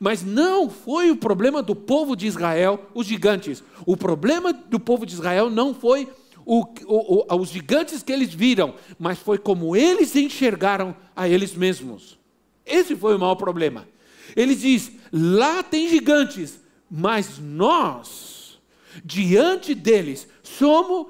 Mas 0.00 0.24
não 0.24 0.68
foi 0.68 1.12
o 1.12 1.16
problema 1.16 1.62
do 1.62 1.76
povo 1.76 2.16
de 2.16 2.26
Israel, 2.26 2.90
os 2.92 3.06
gigantes. 3.06 3.62
O 3.86 3.96
problema 3.96 4.52
do 4.52 4.80
povo 4.80 5.06
de 5.06 5.14
Israel 5.14 5.48
não 5.48 5.72
foi 5.72 6.08
o, 6.44 6.62
o, 6.86 7.34
o, 7.34 7.36
os 7.36 7.48
gigantes 7.48 8.02
que 8.02 8.12
eles 8.12 8.34
viram, 8.34 8.74
mas 8.98 9.18
foi 9.18 9.38
como 9.38 9.76
eles 9.76 10.14
enxergaram 10.16 10.96
a 11.14 11.28
eles 11.28 11.54
mesmos. 11.54 12.18
Esse 12.66 12.96
foi 12.96 13.14
o 13.14 13.18
maior 13.18 13.36
problema. 13.36 13.86
Ele 14.34 14.54
diz: 14.54 14.90
lá 15.12 15.62
tem 15.62 15.88
gigantes, 15.88 16.58
mas 16.90 17.38
nós, 17.38 18.58
diante 19.04 19.74
deles, 19.74 20.26
somos, 20.42 21.06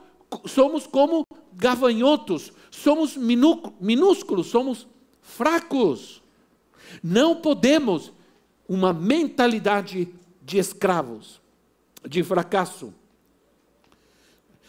somos 0.47 0.87
como 0.87 1.27
gafanhotos, 1.53 2.53
somos 2.75 3.17
minúsculos, 3.17 4.49
somos 4.49 4.87
fracos. 5.23 6.23
Não 7.03 7.37
podemos 7.37 8.13
uma 8.69 8.93
mentalidade 8.93 10.09
de 10.43 10.59
escravos, 10.59 11.41
de 12.07 12.23
fracasso. 12.23 12.93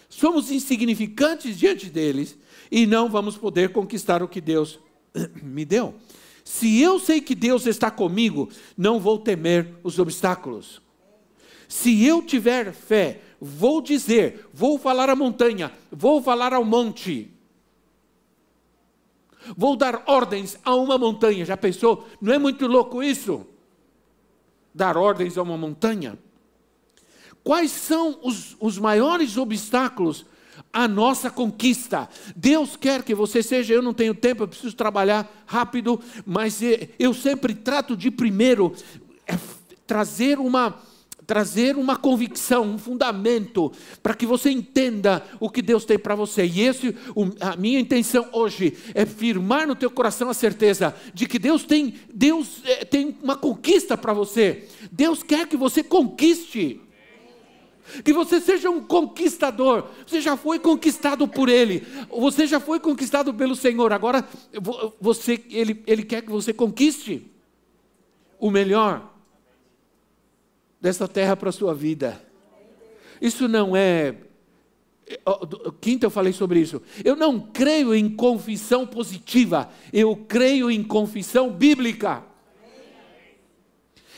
Somos 0.07 0.51
insignificantes 0.51 1.57
diante 1.57 1.89
deles 1.89 2.37
e 2.71 2.85
não 2.85 3.09
vamos 3.09 3.37
poder 3.37 3.73
conquistar 3.73 4.21
o 4.21 4.27
que 4.27 4.39
Deus 4.39 4.79
me 5.41 5.65
deu. 5.65 5.95
Se 6.43 6.79
eu 6.79 6.99
sei 6.99 7.19
que 7.19 7.33
Deus 7.33 7.65
está 7.65 7.89
comigo, 7.89 8.49
não 8.77 8.99
vou 8.99 9.17
temer 9.17 9.73
os 9.83 9.97
obstáculos. 9.97 10.79
Se 11.67 12.05
eu 12.05 12.21
tiver 12.21 12.71
fé, 12.71 13.21
vou 13.41 13.81
dizer, 13.81 14.47
vou 14.53 14.77
falar 14.77 15.09
à 15.09 15.15
montanha, 15.15 15.71
vou 15.91 16.21
falar 16.21 16.53
ao 16.53 16.63
monte. 16.63 17.34
Vou 19.55 19.75
dar 19.75 20.03
ordens 20.07 20.57
a 20.63 20.73
uma 20.75 20.97
montanha. 20.97 21.45
Já 21.45 21.57
pensou? 21.57 22.07
Não 22.21 22.33
é 22.33 22.37
muito 22.37 22.67
louco 22.67 23.03
isso? 23.03 23.45
dar 24.75 24.97
ordens 24.97 25.37
a 25.37 25.41
uma 25.41 25.57
montanha. 25.57 26.19
quais 27.41 27.71
são 27.71 28.19
os, 28.23 28.57
os 28.59 28.77
maiores 28.77 29.37
obstáculos 29.37 30.25
à 30.73 30.87
nossa 30.87 31.29
conquista. 31.29 32.09
Deus 32.35 32.75
quer 32.75 33.03
que 33.03 33.13
você 33.13 33.43
seja, 33.43 33.73
eu 33.73 33.81
não 33.81 33.93
tenho 33.93 34.15
tempo, 34.15 34.43
eu 34.43 34.47
preciso 34.47 34.75
trabalhar 34.75 35.43
rápido, 35.45 36.01
mas 36.25 36.59
eu 36.97 37.13
sempre 37.13 37.53
trato 37.53 37.95
de 37.95 38.09
primeiro 38.09 38.73
é, 39.27 39.37
trazer 39.85 40.39
uma 40.39 40.75
trazer 41.25 41.75
uma 41.75 41.95
convicção, 41.95 42.63
um 42.63 42.77
fundamento, 42.77 43.71
para 44.01 44.13
que 44.13 44.25
você 44.25 44.51
entenda 44.51 45.23
o 45.39 45.49
que 45.49 45.61
Deus 45.61 45.85
tem 45.85 45.97
para 45.97 46.15
você. 46.15 46.45
E 46.45 46.61
esse, 46.61 46.95
a 47.39 47.55
minha 47.55 47.79
intenção 47.79 48.29
hoje 48.31 48.77
é 48.93 49.05
firmar 49.05 49.67
no 49.67 49.75
teu 49.75 49.89
coração 49.89 50.29
a 50.29 50.33
certeza 50.33 50.95
de 51.13 51.25
que 51.25 51.39
Deus 51.39 51.63
tem, 51.63 51.95
Deus 52.13 52.61
é, 52.65 52.85
tem 52.85 53.17
uma 53.21 53.35
conquista 53.35 53.97
para 53.97 54.13
você. 54.13 54.67
Deus 54.91 55.23
quer 55.23 55.47
que 55.47 55.57
você 55.57 55.83
conquiste. 55.83 56.81
Que 58.03 58.11
você 58.11 58.41
seja 58.41 58.69
um 58.69 58.81
conquistador. 58.81 59.85
Você 60.07 60.19
já 60.19 60.35
foi 60.35 60.57
conquistado 60.57 61.27
por 61.27 61.49
Ele. 61.49 61.85
Você 62.09 62.47
já 62.47 62.59
foi 62.59 62.79
conquistado 62.79 63.31
pelo 63.31 63.55
Senhor. 63.55 63.93
Agora, 63.93 64.27
você, 64.99 65.43
Ele, 65.49 65.83
Ele 65.85 66.03
quer 66.03 66.23
que 66.23 66.31
você 66.31 66.51
conquiste 66.51 67.31
o 68.39 68.49
melhor 68.49 69.14
dessa 70.85 71.07
terra 71.07 71.35
para 71.35 71.49
a 71.49 71.51
sua 71.51 71.73
vida. 71.73 72.21
Isso 73.19 73.47
não 73.47 73.75
é. 73.75 74.17
Quinta 75.81 76.05
eu 76.05 76.11
falei 76.11 76.31
sobre 76.31 76.59
isso. 76.59 76.79
Eu 77.03 77.15
não 77.15 77.39
creio 77.39 77.95
em 77.95 78.07
confissão 78.07 78.85
positiva, 78.85 79.71
eu 79.91 80.15
creio 80.15 80.69
em 80.69 80.83
confissão 80.83 81.51
bíblica. 81.51 82.23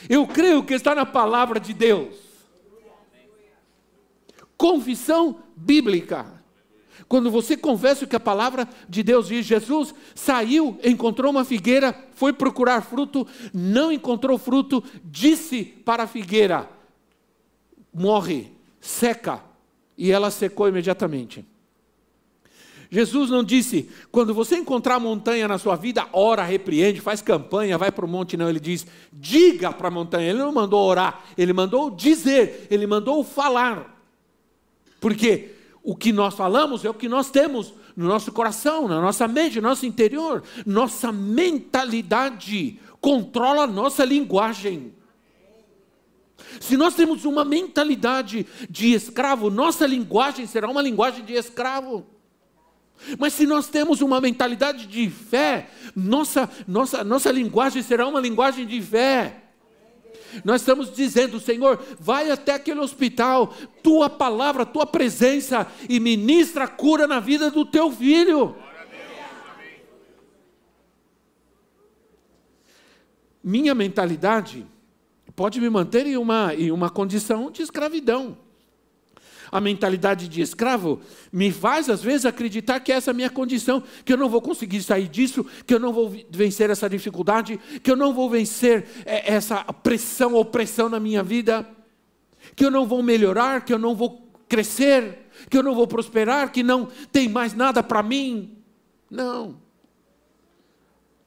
Eu 0.09 0.27
creio 0.27 0.61
que 0.61 0.73
está 0.73 0.93
na 0.93 1.05
palavra 1.05 1.57
de 1.57 1.73
Deus. 1.73 2.13
Confissão 4.57 5.41
bíblica. 5.55 6.36
Quando 7.07 7.29
você 7.29 7.55
confessa 7.55 8.05
o 8.05 8.07
que 8.07 8.15
a 8.15 8.19
palavra 8.19 8.67
de 8.87 9.03
Deus 9.03 9.27
diz, 9.27 9.45
Jesus 9.45 9.93
saiu, 10.15 10.79
encontrou 10.83 11.31
uma 11.31 11.45
figueira, 11.45 11.95
foi 12.13 12.33
procurar 12.33 12.81
fruto, 12.81 13.27
não 13.53 13.91
encontrou 13.91 14.37
fruto, 14.37 14.83
disse 15.03 15.63
para 15.63 16.03
a 16.03 16.07
figueira: 16.07 16.69
morre, 17.93 18.51
seca, 18.79 19.43
e 19.97 20.11
ela 20.11 20.31
secou 20.31 20.67
imediatamente. 20.67 21.45
Jesus 22.89 23.29
não 23.29 23.43
disse, 23.43 23.89
quando 24.11 24.33
você 24.33 24.55
encontrar 24.55 24.99
montanha 24.99 25.47
na 25.47 25.57
sua 25.57 25.75
vida, 25.75 26.07
ora, 26.13 26.43
repreende, 26.43 27.01
faz 27.01 27.21
campanha, 27.21 27.77
vai 27.77 27.91
para 27.91 28.05
o 28.05 28.07
monte, 28.07 28.37
não. 28.37 28.49
Ele 28.49 28.59
diz, 28.59 28.87
diga 29.11 29.73
para 29.73 29.89
a 29.89 29.91
montanha. 29.91 30.29
Ele 30.29 30.39
não 30.39 30.53
mandou 30.53 30.79
orar, 30.87 31.23
ele 31.37 31.51
mandou 31.51 31.89
dizer, 31.91 32.67
ele 32.71 32.87
mandou 32.87 33.23
falar. 33.23 34.01
Porque 35.01 35.56
o 35.87 35.95
que 35.95 36.11
nós 36.11 36.33
falamos 36.33 36.83
é 36.83 36.89
o 36.89 36.93
que 36.93 37.07
nós 37.07 37.31
temos 37.31 37.73
no 37.95 38.09
nosso 38.09 38.29
coração, 38.33 38.89
na 38.89 38.99
nossa 38.99 39.25
mente, 39.25 39.61
no 39.61 39.69
nosso 39.69 39.85
interior. 39.85 40.43
Nossa 40.65 41.13
mentalidade 41.13 42.77
controla 42.99 43.63
a 43.63 43.67
nossa 43.67 44.03
linguagem. 44.03 44.93
Se 46.59 46.75
nós 46.75 46.93
temos 46.93 47.23
uma 47.23 47.45
mentalidade 47.45 48.45
de 48.69 48.91
escravo, 48.91 49.49
nossa 49.49 49.87
linguagem 49.87 50.45
será 50.45 50.69
uma 50.69 50.81
linguagem 50.81 51.23
de 51.23 51.35
escravo. 51.35 52.05
Mas 53.17 53.31
se 53.31 53.47
nós 53.47 53.69
temos 53.69 54.01
uma 54.01 54.19
mentalidade 54.19 54.87
de 54.87 55.09
fé, 55.09 55.69
nossa, 55.95 56.49
nossa, 56.67 57.01
nossa 57.01 57.31
linguagem 57.31 57.81
será 57.81 58.05
uma 58.05 58.19
linguagem 58.19 58.65
de 58.65 58.81
fé. 58.81 59.46
Nós 60.43 60.61
estamos 60.61 60.93
dizendo, 60.93 61.39
Senhor, 61.39 61.83
vai 61.99 62.31
até 62.31 62.55
aquele 62.55 62.79
hospital, 62.79 63.53
tua 63.83 64.09
palavra, 64.09 64.65
tua 64.65 64.85
presença 64.85 65.67
e 65.89 65.99
ministra 65.99 66.67
cura 66.67 67.07
na 67.07 67.19
vida 67.19 67.51
do 67.51 67.65
teu 67.65 67.91
filho. 67.91 68.55
Minha 73.43 73.73
mentalidade 73.73 74.65
pode 75.35 75.61
me 75.61 75.69
manter 75.69 76.05
em 76.05 76.17
uma, 76.17 76.53
em 76.53 76.71
uma 76.71 76.89
condição 76.89 77.49
de 77.49 77.61
escravidão 77.61 78.46
a 79.51 79.61
mentalidade 79.61 80.27
de 80.27 80.41
escravo, 80.41 80.99
me 81.31 81.51
faz 81.51 81.89
às 81.89 82.01
vezes 82.01 82.25
acreditar 82.25 82.79
que 82.79 82.91
essa 82.91 83.11
é 83.11 83.13
a 83.13 83.15
minha 83.15 83.29
condição, 83.29 83.81
que 84.03 84.13
eu 84.13 84.17
não 84.17 84.29
vou 84.29 84.41
conseguir 84.41 84.81
sair 84.83 85.07
disso, 85.07 85.45
que 85.65 85.73
eu 85.73 85.79
não 85.79 85.93
vou 85.93 86.13
vencer 86.29 86.69
essa 86.69 86.89
dificuldade, 86.89 87.59
que 87.81 87.91
eu 87.91 87.95
não 87.95 88.13
vou 88.13 88.29
vencer 88.29 88.85
é, 89.05 89.33
essa 89.33 89.63
pressão, 89.63 90.35
opressão 90.35 90.89
na 90.89 90.99
minha 90.99 91.23
vida, 91.23 91.67
que 92.55 92.65
eu 92.65 92.71
não 92.71 92.85
vou 92.85 93.01
melhorar, 93.03 93.63
que 93.63 93.73
eu 93.73 93.79
não 93.79 93.95
vou 93.95 94.27
crescer, 94.47 95.27
que 95.49 95.57
eu 95.57 95.63
não 95.63 95.75
vou 95.75 95.87
prosperar, 95.87 96.51
que 96.51 96.63
não 96.63 96.87
tem 97.11 97.27
mais 97.29 97.53
nada 97.53 97.83
para 97.83 98.01
mim. 98.01 98.57
Não. 99.09 99.55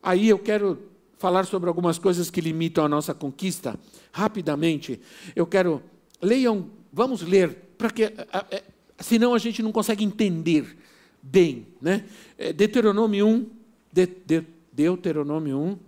Aí 0.02 0.28
eu 0.28 0.38
quero 0.38 0.90
falar 1.18 1.44
sobre 1.44 1.68
algumas 1.68 1.98
coisas 1.98 2.30
que 2.30 2.40
limitam 2.40 2.84
a 2.84 2.88
nossa 2.88 3.14
conquista. 3.14 3.78
Rapidamente, 4.12 5.00
eu 5.36 5.46
quero. 5.46 5.82
Leiam, 6.20 6.70
vamos 6.92 7.22
ler 7.22 7.69
para 7.80 7.90
que 7.90 8.04
é, 8.04 8.62
senão 8.98 9.32
a 9.32 9.38
gente 9.38 9.62
não 9.62 9.72
consegue 9.72 10.04
entender 10.04 10.76
bem, 11.22 11.66
né? 11.80 12.04
É, 12.36 12.52
Deuteronômio 12.52 13.26
1, 13.26 13.50
de, 13.90 14.06
de, 14.06 14.44
Deuteronômio 14.70 15.58
1, 15.58 15.78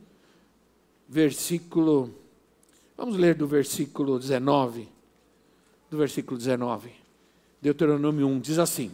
versículo 1.06 2.14
Vamos 2.96 3.16
ler 3.16 3.34
do 3.34 3.46
versículo 3.46 4.18
19. 4.18 4.88
Do 5.90 5.98
versículo 5.98 6.38
19. 6.38 6.90
Deuteronômio 7.60 8.26
1 8.28 8.40
diz 8.40 8.58
assim: 8.58 8.92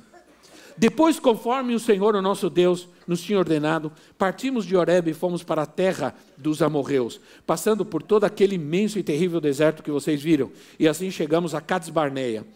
Depois, 0.76 1.20
conforme 1.20 1.74
o 1.74 1.78
Senhor, 1.78 2.16
o 2.16 2.22
nosso 2.22 2.48
Deus, 2.48 2.88
nos 3.06 3.20
tinha 3.20 3.38
ordenado, 3.38 3.92
partimos 4.16 4.64
de 4.64 4.76
Horeb 4.76 5.10
e 5.10 5.14
fomos 5.14 5.44
para 5.44 5.62
a 5.62 5.66
terra 5.66 6.16
dos 6.36 6.62
amorreus, 6.62 7.20
passando 7.46 7.84
por 7.84 8.02
todo 8.02 8.24
aquele 8.24 8.54
imenso 8.54 8.98
e 8.98 9.02
terrível 9.02 9.40
deserto 9.40 9.82
que 9.82 9.90
vocês 9.90 10.22
viram, 10.22 10.50
e 10.78 10.88
assim 10.88 11.10
chegamos 11.10 11.54
a 11.54 11.60
Cades 11.60 11.90
Barneia. 11.90 12.46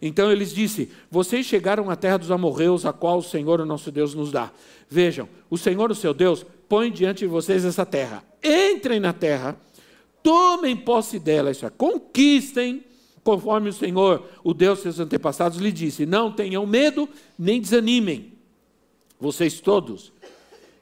Então 0.00 0.30
eles 0.30 0.52
disse: 0.54 0.90
Vocês 1.10 1.46
chegaram 1.46 1.90
à 1.90 1.96
terra 1.96 2.18
dos 2.18 2.30
amorreus, 2.30 2.84
a 2.84 2.92
qual 2.92 3.18
o 3.18 3.22
Senhor, 3.22 3.60
o 3.60 3.66
nosso 3.66 3.90
Deus, 3.90 4.14
nos 4.14 4.30
dá. 4.30 4.50
Vejam, 4.88 5.28
o 5.50 5.56
Senhor, 5.58 5.90
o 5.90 5.94
seu 5.94 6.14
Deus, 6.14 6.44
põe 6.68 6.90
diante 6.90 7.20
de 7.20 7.26
vocês 7.26 7.64
essa 7.64 7.84
terra. 7.84 8.24
Entrem 8.42 9.00
na 9.00 9.12
terra, 9.12 9.56
tomem 10.22 10.76
posse 10.76 11.18
dela, 11.18 11.50
isso 11.50 11.66
é, 11.66 11.70
conquistem, 11.70 12.84
conforme 13.24 13.70
o 13.70 13.72
Senhor, 13.72 14.24
o 14.44 14.54
Deus 14.54 14.80
seus 14.80 15.00
antepassados, 15.00 15.58
lhe 15.58 15.72
disse: 15.72 16.06
Não 16.06 16.30
tenham 16.32 16.66
medo, 16.66 17.08
nem 17.38 17.60
desanimem. 17.60 18.32
Vocês 19.18 19.60
todos 19.60 20.12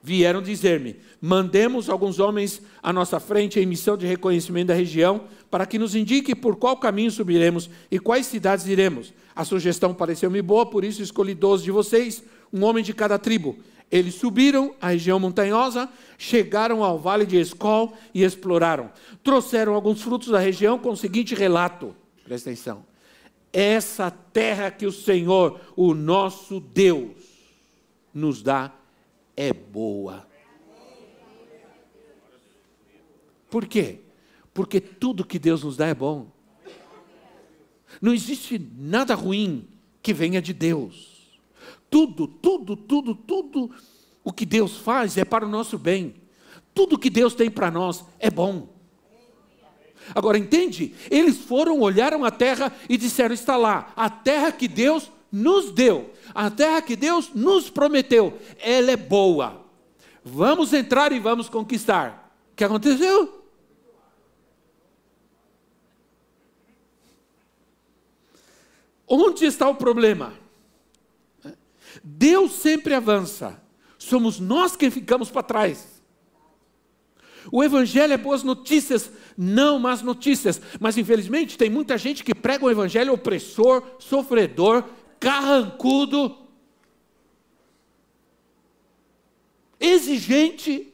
vieram 0.05 0.43
dizer-me: 0.43 0.97
Mandemos 1.19 1.89
alguns 1.89 2.21
homens 2.21 2.61
à 2.83 2.93
nossa 2.93 3.19
frente 3.19 3.59
em 3.59 3.65
missão 3.65 3.97
de 3.97 4.07
reconhecimento 4.07 4.69
da 4.69 4.75
região, 4.75 5.23
para 5.51 5.65
que 5.65 5.79
nos 5.79 5.97
indique 5.97 6.35
por 6.35 6.57
qual 6.57 6.77
caminho 6.77 7.11
subiremos 7.11 7.71
e 7.91 7.99
quais 7.99 8.27
cidades 8.27 8.67
iremos. 8.67 9.15
A 9.35 9.45
sugestão 9.45 9.95
pareceu-me 9.95 10.43
boa, 10.43 10.67
por 10.67 10.85
isso 10.85 11.03
escolhi 11.03 11.35
doze 11.35 11.65
de 11.65 11.71
vocês, 11.71 12.23
um 12.53 12.65
homem 12.65 12.85
de 12.85 12.93
cada 12.93 13.19
tribo. 13.19 13.57
Eles 13.91 14.17
subiram 14.17 14.75
a 14.81 14.89
região 14.89 15.19
montanhosa, 15.19 15.89
chegaram 16.19 16.85
ao 16.85 16.99
vale 16.99 17.25
de 17.25 17.41
Escol 17.41 17.97
e 18.13 18.23
exploraram. 18.23 18.91
Trouxeram 19.23 19.75
alguns 19.75 20.03
frutos 20.03 20.29
da 20.29 20.39
região 20.39 20.79
com 20.79 20.91
o 20.91 20.97
seguinte 20.97 21.35
relato: 21.35 21.97
presta 22.25 22.51
atenção. 22.51 22.85
Essa 23.51 24.11
terra 24.11 24.71
que 24.71 24.85
o 24.85 24.93
Senhor, 24.93 25.61
o 25.75 25.95
nosso 25.95 26.61
Deus, 26.61 27.13
nos 28.13 28.43
dá 28.43 28.71
é 29.37 29.53
boa. 29.53 30.27
Por 33.51 33.67
quê? 33.67 34.01
Porque 34.53 34.81
tudo 34.81 35.25
que 35.25 35.39
Deus 35.39 35.63
nos 35.63 35.77
dá 35.77 35.87
é 35.87 35.95
bom. 35.95 36.31
Não 38.01 38.13
existe 38.13 38.59
nada 38.77 39.15
ruim 39.15 39.69
que 40.03 40.13
venha 40.13 40.43
de 40.43 40.53
Deus. 40.53 41.39
Tudo, 41.89 42.27
tudo, 42.27 42.77
tudo, 42.77 43.15
tudo 43.15 43.71
o 44.23 44.33
que 44.33 44.45
Deus 44.45 44.77
faz 44.77 45.17
é 45.17 45.25
para 45.25 45.47
o 45.47 45.49
nosso 45.49 45.79
bem. 45.79 46.15
Tudo 46.75 46.99
que 46.99 47.09
Deus 47.09 47.35
tem 47.35 47.51
para 47.51 47.71
nós 47.71 48.05
é 48.19 48.31
bom. 48.31 48.69
Agora 50.15 50.37
entende? 50.37 50.95
Eles 51.11 51.39
foram, 51.39 51.81
olharam 51.81 52.25
a 52.25 52.31
terra 52.31 52.73
e 52.89 52.97
disseram: 52.97 53.35
está 53.35 53.57
lá, 53.57 53.93
a 53.97 54.11
terra 54.11 54.51
que 54.53 54.69
Deus 54.69 55.11
nos 55.31 55.73
deu, 55.73 56.11
a 56.35 56.51
terra 56.51 56.83
que 56.83 56.97
Deus 56.97 57.31
nos 57.33 57.71
prometeu, 57.71 58.39
ela 58.59 58.91
é 58.91 58.97
boa. 58.97 59.65
Vamos 60.25 60.73
entrar 60.73 61.13
e 61.13 61.21
vamos 61.21 61.49
conquistar. 61.49 62.35
O 62.53 62.57
que 62.57 62.65
aconteceu? 62.65 63.45
Onde 69.07 69.45
está 69.45 69.69
o 69.69 69.75
problema? 69.75 70.35
Deus 72.03 72.53
sempre 72.53 72.95
avança, 72.95 73.63
somos 73.99 74.41
nós 74.41 74.75
que 74.75 74.91
ficamos 74.91 75.31
para 75.31 75.43
trás. 75.43 76.03
O 77.53 77.63
Evangelho 77.63 78.13
é 78.13 78.17
boas 78.17 78.43
notícias, 78.43 79.11
não 79.37 79.79
más 79.79 80.03
notícias. 80.03 80.61
Mas 80.81 80.97
infelizmente 80.97 81.59
tem 81.59 81.69
muita 81.69 81.99
gente 81.99 82.25
que 82.25 82.35
prega 82.35 82.65
o 82.65 82.71
Evangelho 82.71 83.13
opressor, 83.13 83.83
sofredor, 83.99 84.85
carrancudo, 85.25 86.37
exigente. 89.81 90.93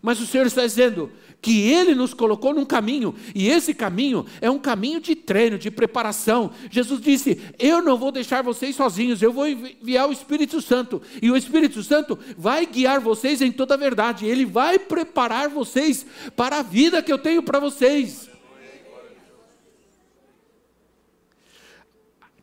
Mas 0.00 0.20
o 0.20 0.26
Senhor 0.26 0.46
está 0.46 0.62
dizendo: 0.62 1.10
que 1.42 1.70
Ele 1.70 1.94
nos 1.94 2.14
colocou 2.14 2.54
num 2.54 2.64
caminho, 2.64 3.14
e 3.34 3.48
esse 3.48 3.74
caminho 3.74 4.26
é 4.40 4.50
um 4.50 4.58
caminho 4.58 5.00
de 5.00 5.14
treino, 5.14 5.58
de 5.58 5.70
preparação. 5.70 6.50
Jesus 6.70 7.00
disse: 7.00 7.40
Eu 7.58 7.82
não 7.82 7.96
vou 7.96 8.10
deixar 8.10 8.42
vocês 8.42 8.74
sozinhos, 8.76 9.22
eu 9.22 9.32
vou 9.32 9.46
enviar 9.48 10.08
o 10.08 10.12
Espírito 10.12 10.60
Santo, 10.60 11.02
e 11.20 11.30
o 11.30 11.36
Espírito 11.36 11.82
Santo 11.82 12.18
vai 12.36 12.66
guiar 12.66 13.00
vocês 13.00 13.42
em 13.42 13.52
toda 13.52 13.74
a 13.74 13.78
verdade, 13.78 14.26
ele 14.26 14.44
vai 14.44 14.78
preparar 14.78 15.48
vocês 15.48 16.06
para 16.34 16.58
a 16.58 16.62
vida 16.62 17.02
que 17.02 17.12
eu 17.12 17.18
tenho 17.18 17.42
para 17.42 17.60
vocês. 17.60 18.28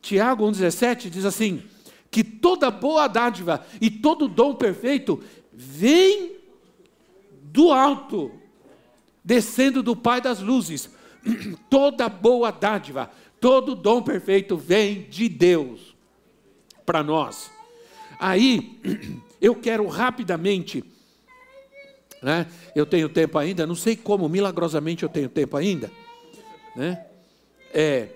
Tiago 0.03 0.45
1,17 0.45 1.09
diz 1.09 1.25
assim: 1.25 1.63
que 2.11 2.23
toda 2.23 2.69
boa 2.69 3.07
dádiva 3.07 3.65
e 3.81 3.89
todo 3.89 4.27
dom 4.27 4.53
perfeito 4.53 5.23
vem 5.51 6.35
do 7.41 7.71
alto 7.71 8.31
descendo 9.23 9.81
do 9.81 9.95
Pai 9.95 10.21
das 10.21 10.39
luzes. 10.39 10.89
Toda 11.69 12.09
boa 12.09 12.51
dádiva, 12.51 13.09
todo 13.39 13.75
dom 13.75 14.03
perfeito 14.03 14.57
vem 14.57 15.03
de 15.03 15.29
Deus 15.29 15.95
para 16.85 17.01
nós. 17.01 17.49
Aí, 18.19 18.77
eu 19.39 19.55
quero 19.55 19.87
rapidamente, 19.87 20.83
né? 22.21 22.45
Eu 22.75 22.85
tenho 22.85 23.07
tempo 23.07 23.37
ainda, 23.37 23.65
não 23.65 23.75
sei 23.75 23.95
como, 23.95 24.27
milagrosamente 24.27 25.03
eu 25.03 25.09
tenho 25.09 25.29
tempo 25.29 25.55
ainda, 25.55 25.89
né? 26.75 27.05
É, 27.73 28.09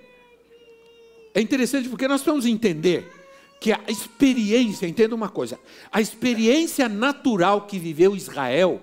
é 1.37 1.41
interessante 1.41 1.87
porque 1.87 2.07
nós 2.07 2.23
vamos 2.23 2.47
entender 2.47 3.13
que 3.61 3.71
a 3.71 3.79
experiência, 3.87 4.87
entenda 4.87 5.13
uma 5.13 5.29
coisa, 5.29 5.59
a 5.91 6.01
experiência 6.01 6.89
natural 6.89 7.67
que 7.67 7.77
viveu 7.77 8.15
Israel 8.15 8.81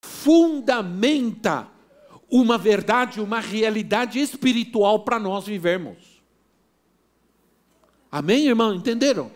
fundamenta 0.00 1.66
uma 2.30 2.56
verdade, 2.56 3.20
uma 3.20 3.40
realidade 3.40 4.20
espiritual 4.20 5.00
para 5.00 5.18
nós 5.18 5.46
vivermos. 5.46 5.96
Amém, 8.08 8.46
irmão? 8.46 8.72
Entenderam? 8.72 9.28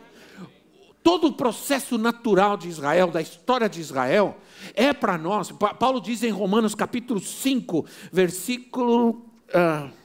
Todo 1.02 1.26
o 1.26 1.32
processo 1.32 1.98
natural 1.98 2.56
de 2.56 2.68
Israel, 2.68 3.10
da 3.10 3.20
história 3.20 3.68
de 3.68 3.80
Israel, 3.80 4.38
é 4.74 4.92
para 4.92 5.18
nós. 5.18 5.50
Paulo 5.50 6.00
diz 6.00 6.22
em 6.22 6.30
Romanos 6.30 6.72
capítulo 6.72 7.18
5, 7.18 7.84
versículo. 8.12 9.26
Uh, 9.48 10.01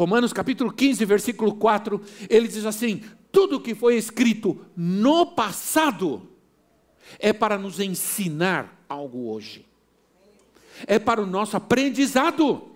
Romanos 0.00 0.32
capítulo 0.32 0.72
15, 0.72 1.04
versículo 1.04 1.54
4, 1.56 2.00
ele 2.30 2.48
diz 2.48 2.64
assim: 2.64 3.02
tudo 3.30 3.60
que 3.60 3.74
foi 3.74 3.98
escrito 3.98 4.58
no 4.74 5.26
passado 5.26 6.26
é 7.18 7.34
para 7.34 7.58
nos 7.58 7.78
ensinar 7.78 8.82
algo 8.88 9.30
hoje. 9.30 9.66
É 10.86 10.98
para 10.98 11.20
o 11.20 11.26
nosso 11.26 11.54
aprendizado. 11.54 12.70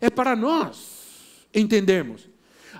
É 0.00 0.08
para 0.08 0.34
nós 0.34 1.46
entendermos. 1.52 2.26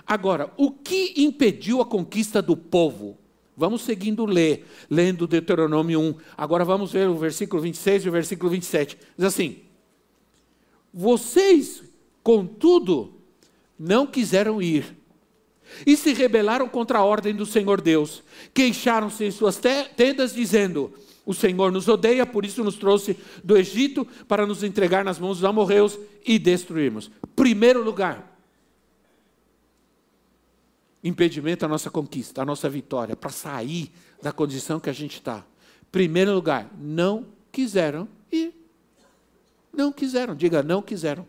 Agora, 0.07 0.51
o 0.57 0.71
que 0.71 1.13
impediu 1.17 1.81
a 1.81 1.85
conquista 1.85 2.41
do 2.41 2.57
povo? 2.57 3.15
Vamos 3.55 3.83
seguindo 3.83 4.25
ler, 4.25 4.65
lendo 4.89 5.27
Deuteronômio 5.27 6.01
1. 6.01 6.15
Agora 6.35 6.65
vamos 6.65 6.91
ver 6.91 7.07
o 7.07 7.15
versículo 7.15 7.61
26 7.61 8.05
e 8.05 8.09
o 8.09 8.11
versículo 8.11 8.49
27. 8.49 8.97
Diz 9.15 9.27
assim: 9.27 9.57
Vocês, 10.91 11.92
contudo, 12.23 13.13
não 13.77 14.07
quiseram 14.07 14.61
ir 14.61 14.97
e 15.85 15.97
se 15.97 16.13
rebelaram 16.13 16.67
contra 16.69 16.99
a 16.99 17.03
ordem 17.03 17.35
do 17.35 17.45
Senhor 17.45 17.81
Deus. 17.81 18.23
Queixaram-se 18.53 19.25
em 19.25 19.31
suas 19.31 19.59
tendas, 19.95 20.33
dizendo: 20.33 20.93
O 21.25 21.33
Senhor 21.33 21.71
nos 21.71 21.87
odeia, 21.87 22.25
por 22.25 22.45
isso 22.45 22.63
nos 22.63 22.75
trouxe 22.75 23.17
do 23.43 23.57
Egito 23.57 24.05
para 24.27 24.45
nos 24.45 24.63
entregar 24.63 25.03
nas 25.03 25.19
mãos 25.19 25.37
dos 25.37 25.45
amorreus 25.45 25.99
e 26.25 26.39
destruirmos. 26.39 27.11
Primeiro 27.35 27.83
lugar, 27.83 28.37
impedimento 31.03 31.65
à 31.65 31.67
nossa 31.67 31.89
conquista, 31.89 32.41
à 32.41 32.45
nossa 32.45 32.69
vitória, 32.69 33.15
para 33.15 33.31
sair 33.31 33.91
da 34.21 34.31
condição 34.31 34.79
que 34.79 34.89
a 34.89 34.93
gente 34.93 35.15
está. 35.15 35.45
Primeiro 35.91 36.33
lugar, 36.33 36.71
não 36.79 37.25
quiseram 37.51 38.07
ir. 38.31 38.53
Não 39.71 39.91
quiseram, 39.91 40.35
diga, 40.35 40.61
não 40.61 40.81
quiseram 40.81 41.25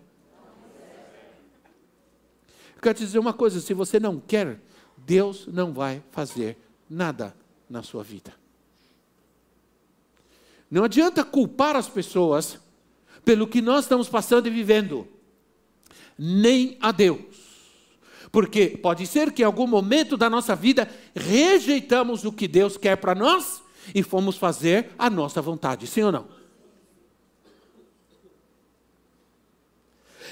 quero 2.85 2.99
te 2.99 3.05
dizer 3.05 3.18
uma 3.18 3.33
coisa: 3.33 3.61
se 3.61 3.73
você 3.73 3.99
não 3.99 4.20
quer, 4.20 4.61
Deus 4.97 5.47
não 5.47 5.73
vai 5.73 6.03
fazer 6.12 6.59
nada 6.88 7.35
na 7.68 7.83
sua 7.83 8.05
vida. 8.05 8.35
Não 10.70 10.85
adianta 10.85 11.25
culpar 11.25 11.77
as 11.77 11.88
pessoas 11.88 12.59
pelo 13.25 13.47
que 13.47 13.62
nós 13.62 13.85
estamos 13.85 14.09
passando 14.09 14.47
e 14.47 14.51
vivendo, 14.51 15.09
nem 16.18 16.77
a 16.81 16.92
Deus. 16.92 17.42
Porque 18.31 18.70
pode 18.70 19.07
ser 19.07 19.33
que 19.33 19.42
em 19.42 19.44
algum 19.44 19.66
momento 19.66 20.16
da 20.16 20.29
nossa 20.29 20.57
vida 20.57 20.90
rejeitamos 21.14 22.25
o 22.25 22.33
que 22.33 22.49
Deus 22.49 22.77
quer 22.77 22.97
para 22.97 23.14
nós 23.14 23.62
e 23.94 24.03
fomos 24.03 24.37
fazer 24.37 24.90
a 24.99 25.09
nossa 25.09 25.40
vontade, 25.40 25.87
sim 25.87 26.03
ou 26.03 26.12
não? 26.12 26.29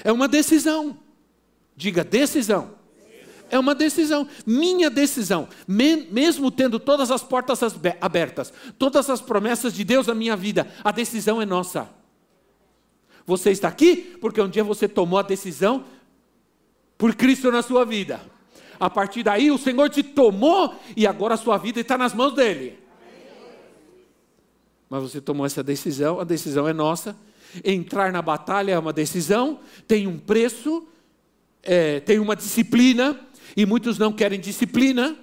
É 0.03 0.11
uma 0.11 0.27
decisão. 0.27 0.99
Diga 1.75 2.03
decisão. 2.03 2.71
É 3.49 3.59
uma 3.59 3.75
decisão, 3.75 4.27
minha 4.47 4.89
decisão, 4.89 5.47
mesmo 5.67 6.49
tendo 6.49 6.79
todas 6.79 7.11
as 7.11 7.21
portas 7.21 7.59
abertas, 8.01 8.51
todas 8.79 9.09
as 9.11 9.21
promessas 9.21 9.73
de 9.73 9.83
Deus 9.83 10.07
na 10.07 10.15
minha 10.15 10.35
vida, 10.35 10.67
a 10.83 10.91
decisão 10.91 11.39
é 11.39 11.45
nossa. 11.45 11.87
Você 13.27 13.51
está 13.51 13.67
aqui 13.67 14.17
porque 14.19 14.41
um 14.41 14.49
dia 14.49 14.63
você 14.63 14.87
tomou 14.87 15.19
a 15.19 15.21
decisão 15.21 15.85
por 16.97 17.15
Cristo 17.15 17.51
na 17.51 17.61
sua 17.61 17.85
vida. 17.85 18.21
A 18.79 18.89
partir 18.89 19.23
daí, 19.23 19.51
o 19.51 19.57
Senhor 19.57 19.89
te 19.89 20.01
tomou 20.01 20.75
e 20.97 21.05
agora 21.05 21.35
a 21.35 21.37
sua 21.37 21.57
vida 21.57 21.79
está 21.79 21.97
nas 21.97 22.13
mãos 22.13 22.33
dele. 22.33 22.79
Mas 24.89 25.03
você 25.03 25.21
tomou 25.21 25.45
essa 25.45 25.63
decisão, 25.63 26.19
a 26.19 26.23
decisão 26.23 26.67
é 26.67 26.73
nossa. 26.73 27.15
Entrar 27.63 28.11
na 28.11 28.21
batalha 28.21 28.71
é 28.71 28.79
uma 28.79 28.91
decisão, 28.91 29.59
tem 29.87 30.07
um 30.07 30.17
preço, 30.17 30.87
é, 31.63 31.99
tem 32.01 32.19
uma 32.19 32.35
disciplina, 32.35 33.19
e 33.55 33.65
muitos 33.65 33.97
não 33.97 34.11
querem 34.11 34.39
disciplina. 34.39 35.17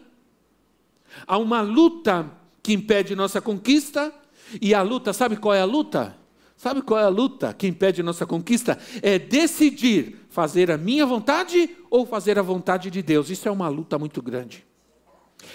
Há 1.27 1.37
uma 1.39 1.61
luta 1.61 2.31
que 2.63 2.73
impede 2.73 3.15
nossa 3.15 3.41
conquista, 3.41 4.13
e 4.61 4.75
a 4.75 4.83
luta, 4.83 5.13
sabe 5.13 5.37
qual 5.37 5.55
é 5.55 5.61
a 5.61 5.65
luta? 5.65 6.17
Sabe 6.57 6.83
qual 6.83 7.01
é 7.01 7.05
a 7.05 7.09
luta 7.09 7.55
que 7.55 7.67
impede 7.67 8.03
nossa 8.03 8.27
conquista? 8.27 8.79
É 9.01 9.19
decidir 9.19 10.27
fazer 10.29 10.71
a 10.71 10.77
minha 10.77 11.07
vontade 11.07 11.71
ou 11.89 12.05
fazer 12.05 12.39
a 12.39 12.43
vontade 12.43 12.91
de 12.91 13.01
Deus. 13.01 13.31
Isso 13.31 13.49
é 13.49 13.51
uma 13.51 13.69
luta 13.69 13.99
muito 13.99 14.21
grande. 14.21 14.67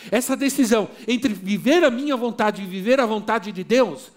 Essa 0.10 0.36
decisão 0.36 0.90
entre 1.08 1.32
viver 1.32 1.84
a 1.84 1.92
minha 1.92 2.18
vontade 2.18 2.64
e 2.64 2.66
viver 2.66 3.00
a 3.00 3.06
vontade 3.06 3.52
de 3.52 3.64
Deus 3.64 4.15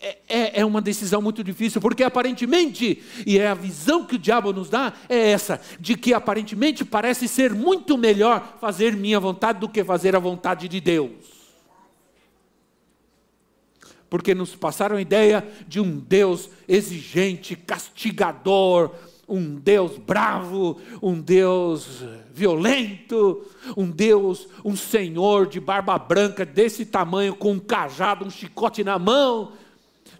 é, 0.00 0.60
é, 0.60 0.64
uma 0.64 0.80
decisão 0.80 1.20
muito 1.20 1.44
difícil, 1.44 1.78
porque 1.78 2.02
aparentemente, 2.02 3.02
e 3.26 3.38
é 3.38 3.48
a 3.48 3.54
visão 3.54 4.06
que 4.06 4.14
o 4.14 4.18
diabo 4.18 4.50
nos 4.50 4.70
dá, 4.70 4.94
é 5.08 5.30
essa, 5.30 5.60
de 5.78 5.94
que 5.94 6.14
aparentemente 6.14 6.86
parece 6.86 7.28
ser 7.28 7.52
muito 7.52 7.98
melhor 7.98 8.56
fazer 8.58 8.96
minha 8.96 9.20
vontade 9.20 9.60
do 9.60 9.68
que 9.68 9.84
fazer 9.84 10.16
a 10.16 10.18
vontade 10.18 10.68
de 10.68 10.80
Deus. 10.80 11.10
Porque 14.08 14.34
nos 14.34 14.56
passaram 14.56 14.96
a 14.96 15.02
ideia 15.02 15.46
de 15.68 15.78
um 15.78 15.98
Deus 15.98 16.48
exigente, 16.66 17.54
castigador, 17.54 18.92
um 19.28 19.54
Deus 19.54 19.98
bravo, 19.98 20.80
um 21.02 21.20
Deus 21.20 22.02
violento, 22.32 23.46
um 23.76 23.88
Deus, 23.88 24.48
um 24.64 24.74
Senhor 24.74 25.46
de 25.46 25.60
barba 25.60 25.96
branca 25.98 26.44
desse 26.44 26.86
tamanho, 26.86 27.34
com 27.36 27.52
um 27.52 27.60
cajado, 27.60 28.24
um 28.24 28.30
chicote 28.30 28.82
na 28.82 28.98
mão 28.98 29.52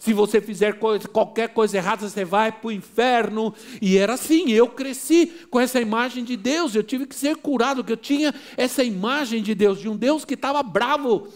se 0.01 0.15
você 0.15 0.41
fizer 0.41 0.79
coisa, 0.79 1.07
qualquer 1.07 1.51
coisa 1.51 1.77
errada, 1.77 2.09
você 2.09 2.25
vai 2.25 2.51
para 2.51 2.69
o 2.69 2.73
inferno. 2.73 3.53
E 3.83 3.99
era 3.99 4.15
assim, 4.15 4.51
eu 4.51 4.67
cresci 4.67 5.27
com 5.51 5.61
essa 5.61 5.79
imagem 5.79 6.25
de 6.25 6.39
Deus, 6.39 6.75
eu 6.75 6.83
tive 6.83 7.07
que 7.07 7.15
ser 7.15 7.37
curado, 7.37 7.85
que 7.85 7.93
eu 7.93 7.99
tinha 7.99 8.35
essa 8.57 8.83
imagem 8.83 9.43
de 9.43 9.55
Deus, 9.55 9.79
de 9.79 9.91
um 9.91 9.97
Deus 9.97 10.25
que 10.25 10.33
estava 10.33 10.63
bravo. 10.63 11.29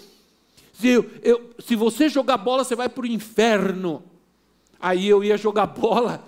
Se, 0.72 0.88
eu, 0.88 1.50
se 1.59 1.77
você 1.77 2.09
jogar 2.09 2.38
bola, 2.38 2.64
você 2.64 2.74
vai 2.74 2.88
para 2.88 3.03
o 3.03 3.07
inferno. 3.07 4.03
Aí 4.81 5.07
eu 5.07 5.22
ia 5.22 5.37
jogar 5.37 5.66
bola, 5.66 6.27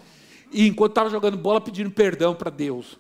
e 0.53 0.67
enquanto 0.67 0.93
estava 0.93 1.09
jogando 1.09 1.39
bola, 1.39 1.59
pedindo 1.59 1.91
perdão 1.91 2.35
para 2.35 2.51
Deus. 2.51 2.99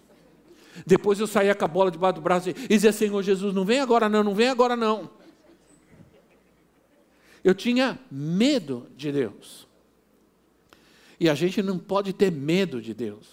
Depois 0.86 1.20
eu 1.20 1.26
saía 1.26 1.54
com 1.54 1.64
a 1.64 1.68
bola 1.68 1.90
debaixo 1.90 2.14
do 2.14 2.20
braço 2.22 2.48
e 2.48 2.68
dizia: 2.68 2.90
Senhor 2.90 3.22
Jesus, 3.22 3.54
não 3.54 3.66
vem 3.66 3.80
agora 3.80 4.08
não, 4.08 4.24
não 4.24 4.34
vem 4.34 4.48
agora 4.48 4.74
não. 4.74 5.10
Eu 7.46 7.54
tinha 7.54 7.96
medo 8.10 8.88
de 8.96 9.12
Deus. 9.12 9.68
E 11.20 11.28
a 11.28 11.34
gente 11.36 11.62
não 11.62 11.78
pode 11.78 12.12
ter 12.12 12.32
medo 12.32 12.82
de 12.82 12.92
Deus, 12.92 13.24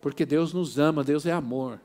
porque 0.00 0.26
Deus 0.26 0.52
nos 0.52 0.80
ama, 0.80 1.04
Deus 1.04 1.26
é 1.26 1.30
amor. 1.30 1.80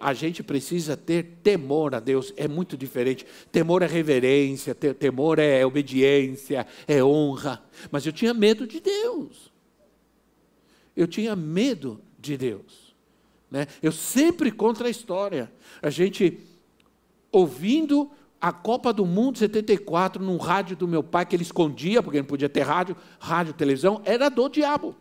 A 0.00 0.14
gente 0.14 0.42
precisa 0.42 0.96
ter 0.96 1.40
temor 1.42 1.94
a 1.94 2.00
Deus, 2.00 2.32
é 2.38 2.48
muito 2.48 2.74
diferente. 2.74 3.26
Temor 3.52 3.82
é 3.82 3.86
reverência, 3.86 4.74
temor 4.74 5.38
é 5.38 5.66
obediência, 5.66 6.66
é 6.88 7.04
honra. 7.04 7.62
Mas 7.90 8.06
eu 8.06 8.12
tinha 8.12 8.32
medo 8.32 8.66
de 8.66 8.80
Deus. 8.80 9.52
Eu 10.96 11.06
tinha 11.06 11.36
medo 11.36 12.00
de 12.18 12.38
Deus. 12.38 12.96
Né? 13.50 13.66
Eu 13.82 13.92
sempre 13.92 14.50
contra 14.50 14.86
a 14.88 14.90
história. 14.90 15.52
A 15.82 15.90
gente 15.90 16.40
ouvindo 17.30 18.10
a 18.44 18.52
Copa 18.52 18.92
do 18.92 19.06
Mundo 19.06 19.38
74 19.38 20.22
num 20.22 20.36
rádio 20.36 20.76
do 20.76 20.86
meu 20.86 21.02
pai, 21.02 21.24
que 21.24 21.34
ele 21.34 21.42
escondia, 21.42 22.02
porque 22.02 22.18
não 22.18 22.26
podia 22.26 22.46
ter 22.46 22.60
rádio, 22.60 22.94
rádio, 23.18 23.54
televisão, 23.54 24.02
era 24.04 24.28
do 24.28 24.50
diabo. 24.50 24.94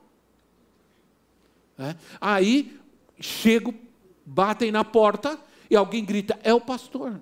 É? 1.77 1.93
Aí 2.21 2.79
chego, 3.19 3.73
batem 4.25 4.71
na 4.71 4.85
porta 4.85 5.37
e 5.69 5.75
alguém 5.75 6.05
grita: 6.05 6.39
é 6.41 6.53
o 6.53 6.61
pastor. 6.61 7.19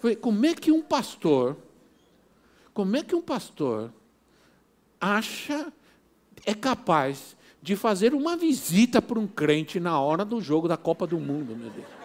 Falei, 0.00 0.16
como 0.16 0.46
é 0.46 0.54
que 0.54 0.72
um 0.72 0.80
pastor, 0.80 1.54
como 2.72 2.96
é 2.96 3.02
que 3.02 3.14
um 3.14 3.20
pastor 3.20 3.92
acha, 4.98 5.70
é 6.46 6.54
capaz 6.54 7.36
de 7.60 7.76
fazer 7.76 8.14
uma 8.14 8.38
visita 8.38 9.02
para 9.02 9.18
um 9.18 9.26
crente 9.26 9.78
na 9.78 10.00
hora 10.00 10.24
do 10.24 10.40
jogo 10.40 10.66
da 10.66 10.78
Copa 10.78 11.06
do 11.06 11.18
Mundo, 11.18 11.54
meu 11.54 11.68
Deus? 11.68 11.97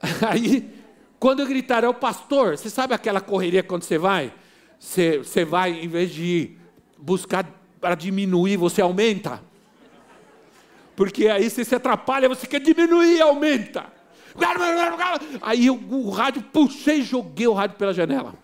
Aí, 0.28 0.70
quando 1.18 1.40
eu 1.40 1.46
gritar, 1.46 1.84
é 1.84 1.88
o 1.88 1.94
pastor, 1.94 2.56
você 2.56 2.70
sabe 2.70 2.94
aquela 2.94 3.20
correria 3.20 3.62
quando 3.62 3.82
você 3.82 3.98
vai? 3.98 4.32
Você, 4.78 5.18
você 5.18 5.44
vai, 5.44 5.72
em 5.72 5.88
vez 5.88 6.10
de 6.10 6.56
buscar 6.98 7.44
para 7.80 7.94
diminuir, 7.94 8.56
você 8.56 8.80
aumenta. 8.80 9.42
Porque 10.94 11.28
aí 11.28 11.48
você 11.48 11.64
se 11.64 11.74
atrapalha, 11.74 12.28
você 12.28 12.46
quer 12.46 12.60
diminuir, 12.60 13.20
aumenta. 13.20 13.92
Aí 15.42 15.66
eu, 15.66 15.74
o 15.74 16.10
rádio, 16.10 16.42
puxei 16.42 17.00
e 17.00 17.02
joguei 17.02 17.46
o 17.46 17.52
rádio 17.52 17.76
pela 17.76 17.92
janela. 17.92 18.34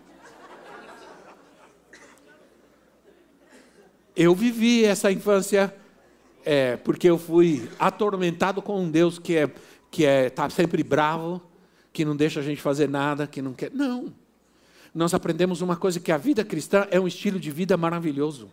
Eu 4.15 4.35
vivi 4.35 4.85
essa 4.85 5.11
infância 5.11 5.73
é, 6.45 6.77
porque 6.77 7.09
eu 7.09 7.17
fui 7.17 7.67
atormentado 7.79 8.61
com 8.61 8.79
um 8.79 8.89
Deus 8.89 9.17
que 9.17 9.35
é 9.35 9.49
que 9.93 10.07
é 10.07 10.27
tá 10.27 10.49
sempre 10.49 10.81
bravo, 10.81 11.39
que 11.93 12.03
não 12.03 12.15
deixa 12.15 12.39
a 12.39 12.43
gente 12.43 12.59
fazer 12.59 12.89
nada, 12.89 13.27
que 13.27 13.43
não 13.43 13.53
quer. 13.53 13.69
Não. 13.71 14.11
Nós 14.91 15.13
aprendemos 15.13 15.61
uma 15.61 15.75
coisa 15.75 15.99
que 15.99 16.11
a 16.11 16.17
vida 16.17 16.43
cristã 16.43 16.87
é 16.89 16.99
um 16.99 17.07
estilo 17.07 17.39
de 17.39 17.51
vida 17.51 17.77
maravilhoso. 17.77 18.49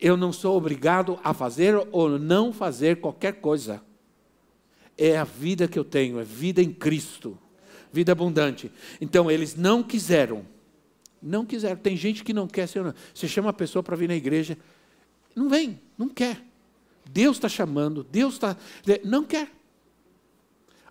Eu 0.00 0.16
não 0.16 0.32
sou 0.32 0.56
obrigado 0.56 1.16
a 1.22 1.32
fazer 1.32 1.80
ou 1.92 2.18
não 2.18 2.52
fazer 2.52 2.96
qualquer 3.00 3.34
coisa. 3.34 3.80
É 4.98 5.16
a 5.16 5.22
vida 5.22 5.68
que 5.68 5.78
eu 5.78 5.84
tenho, 5.84 6.18
é 6.18 6.24
vida 6.24 6.60
em 6.60 6.72
Cristo, 6.72 7.38
vida 7.92 8.10
abundante. 8.10 8.68
Então 9.00 9.30
eles 9.30 9.54
não 9.54 9.80
quiseram, 9.80 10.44
não 11.22 11.46
quiseram. 11.46 11.76
Tem 11.76 11.96
gente 11.96 12.24
que 12.24 12.32
não 12.32 12.48
quer 12.48 12.66
ser. 12.66 12.82
Você 13.14 13.28
chama 13.28 13.50
a 13.50 13.52
pessoa 13.52 13.80
para 13.80 13.94
vir 13.94 14.08
na 14.08 14.16
igreja, 14.16 14.58
não 15.36 15.48
vem, 15.48 15.80
não 15.96 16.08
quer. 16.08 16.49
Deus 17.12 17.36
está 17.36 17.48
chamando, 17.48 18.04
Deus 18.04 18.34
está. 18.34 18.56
Não 19.04 19.24
quer. 19.24 19.50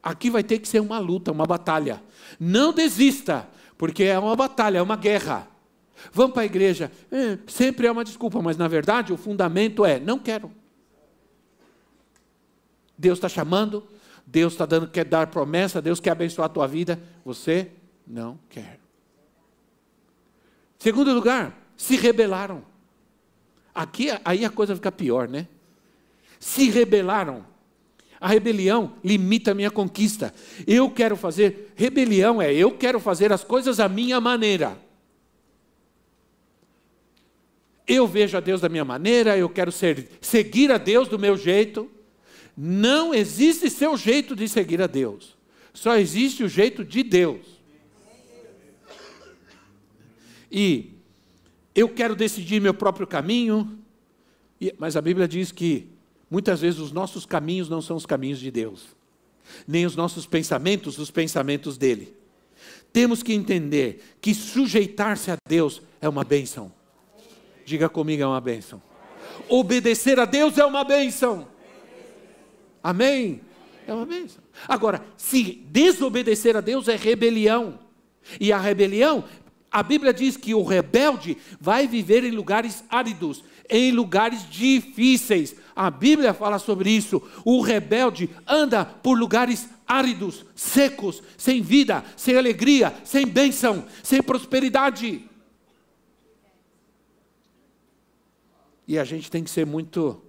Aqui 0.01 0.29
vai 0.29 0.43
ter 0.43 0.59
que 0.59 0.67
ser 0.67 0.79
uma 0.79 0.99
luta, 0.99 1.31
uma 1.31 1.45
batalha. 1.45 2.01
Não 2.39 2.73
desista, 2.73 3.47
porque 3.77 4.03
é 4.03 4.19
uma 4.19 4.35
batalha, 4.35 4.79
é 4.79 4.81
uma 4.81 4.95
guerra. 4.95 5.47
Vamos 6.11 6.33
para 6.33 6.43
a 6.43 6.45
igreja. 6.45 6.91
É, 7.11 7.37
sempre 7.47 7.87
é 7.87 7.91
uma 7.91 8.03
desculpa, 8.03 8.41
mas 8.41 8.57
na 8.57 8.67
verdade 8.67 9.13
o 9.13 9.17
fundamento 9.17 9.85
é: 9.85 9.99
não 9.99 10.19
quero. 10.19 10.51
Deus 12.97 13.17
está 13.17 13.29
chamando, 13.29 13.87
Deus 14.25 14.53
está 14.53 14.65
dando, 14.65 14.89
quer 14.89 15.05
dar 15.05 15.27
promessa, 15.27 15.81
Deus 15.81 16.01
quer 16.01 16.11
abençoar 16.11 16.47
a 16.47 16.53
tua 16.53 16.67
vida. 16.67 17.01
Você 17.23 17.71
não 18.05 18.37
quer. 18.49 18.79
Segundo 20.77 21.13
lugar, 21.13 21.57
se 21.77 21.95
rebelaram. 21.95 22.63
Aqui 23.73 24.09
aí 24.25 24.43
a 24.43 24.49
coisa 24.49 24.75
fica 24.75 24.91
pior, 24.91 25.29
né? 25.29 25.47
Se 26.39 26.69
rebelaram. 26.69 27.45
A 28.19 28.27
rebelião 28.27 28.95
limita 29.03 29.51
a 29.51 29.55
minha 29.55 29.71
conquista. 29.71 30.33
Eu 30.65 30.89
quero 30.89 31.15
fazer, 31.15 31.71
rebelião 31.75 32.41
é 32.41 32.53
eu 32.53 32.71
quero 32.71 32.99
fazer 32.99 33.31
as 33.31 33.43
coisas 33.43 33.79
à 33.79 33.87
minha 33.87 34.19
maneira. 34.19 34.77
Eu 37.87 38.05
vejo 38.05 38.37
a 38.37 38.39
Deus 38.39 38.61
da 38.61 38.69
minha 38.69 38.85
maneira, 38.85 39.37
eu 39.37 39.49
quero 39.49 39.71
ser, 39.71 40.09
seguir 40.21 40.71
a 40.71 40.77
Deus 40.77 41.07
do 41.07 41.17
meu 41.17 41.35
jeito. 41.35 41.89
Não 42.55 43.13
existe 43.13 43.69
seu 43.69 43.95
jeito 43.95 44.35
de 44.35 44.47
seguir 44.47 44.81
a 44.81 44.87
Deus. 44.87 45.37
Só 45.73 45.97
existe 45.97 46.43
o 46.43 46.49
jeito 46.49 46.83
de 46.83 47.03
Deus. 47.03 47.59
E 50.51 50.91
eu 51.73 51.87
quero 51.87 52.15
decidir 52.15 52.59
meu 52.59 52.73
próprio 52.73 53.07
caminho, 53.07 53.79
mas 54.77 54.97
a 54.97 55.01
Bíblia 55.01 55.27
diz 55.27 55.51
que 55.51 55.87
Muitas 56.29 56.61
vezes 56.61 56.79
os 56.79 56.91
nossos 56.91 57.25
caminhos 57.25 57.69
não 57.69 57.81
são 57.81 57.95
os 57.95 58.05
caminhos 58.05 58.39
de 58.39 58.51
Deus, 58.51 58.95
nem 59.67 59.85
os 59.85 59.95
nossos 59.95 60.25
pensamentos, 60.25 60.97
os 60.99 61.09
pensamentos 61.09 61.77
dele. 61.77 62.15
Temos 62.91 63.23
que 63.23 63.33
entender 63.33 64.03
que 64.21 64.33
sujeitar-se 64.33 65.31
a 65.31 65.37
Deus 65.47 65.81
é 66.01 66.09
uma 66.09 66.23
bênção. 66.23 66.71
Diga 67.65 67.87
comigo, 67.87 68.23
é 68.23 68.27
uma 68.27 68.41
bênção. 68.41 68.81
Obedecer 69.47 70.19
a 70.19 70.25
Deus 70.25 70.57
é 70.57 70.65
uma 70.65 70.83
bênção. 70.83 71.47
Amém? 72.83 73.41
É 73.87 73.93
uma 73.93 74.05
bênção. 74.05 74.43
Agora, 74.67 75.03
se 75.17 75.63
desobedecer 75.69 76.55
a 76.55 76.61
Deus 76.61 76.87
é 76.87 76.95
rebelião. 76.95 77.79
E 78.39 78.51
a 78.51 78.59
rebelião, 78.59 79.23
a 79.71 79.83
Bíblia 79.83 80.13
diz 80.13 80.37
que 80.37 80.53
o 80.53 80.63
rebelde 80.63 81.37
vai 81.59 81.87
viver 81.87 82.23
em 82.23 82.31
lugares 82.31 82.83
áridos, 82.89 83.43
em 83.69 83.91
lugares 83.91 84.49
difíceis. 84.49 85.55
A 85.79 85.89
Bíblia 85.89 86.33
fala 86.33 86.59
sobre 86.59 86.89
isso. 86.89 87.23
O 87.45 87.61
rebelde 87.61 88.29
anda 88.45 88.83
por 88.83 89.17
lugares 89.17 89.69
áridos, 89.87 90.45
secos, 90.53 91.23
sem 91.37 91.61
vida, 91.61 92.03
sem 92.17 92.35
alegria, 92.35 92.93
sem 93.05 93.25
bênção, 93.25 93.85
sem 94.03 94.21
prosperidade. 94.21 95.23
E 98.85 98.99
a 98.99 99.05
gente 99.05 99.31
tem 99.31 99.41
que 99.41 99.49
ser 99.49 99.65
muito. 99.65 100.21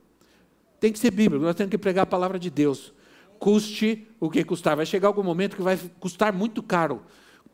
Tem 0.78 0.92
que 0.92 1.00
ser 1.00 1.10
bíblico, 1.10 1.44
nós 1.44 1.56
temos 1.56 1.72
que 1.72 1.78
pregar 1.78 2.04
a 2.04 2.06
palavra 2.06 2.38
de 2.38 2.48
Deus. 2.48 2.92
Custe 3.40 4.06
o 4.20 4.30
que 4.30 4.44
custar. 4.44 4.76
Vai 4.76 4.86
chegar 4.86 5.08
algum 5.08 5.24
momento 5.24 5.56
que 5.56 5.62
vai 5.62 5.76
custar 5.98 6.32
muito 6.32 6.62
caro 6.62 7.02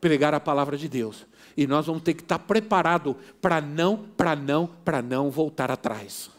pregar 0.02 0.34
a 0.34 0.40
palavra 0.40 0.76
de 0.76 0.86
Deus. 0.86 1.26
E 1.56 1.66
nós 1.66 1.86
vamos 1.86 2.02
ter 2.02 2.12
que 2.12 2.22
estar 2.22 2.40
preparado 2.40 3.16
para 3.40 3.62
não, 3.62 3.96
para 3.96 4.36
não, 4.36 4.66
para 4.84 5.00
não 5.00 5.30
voltar 5.30 5.70
atrás. 5.70 6.35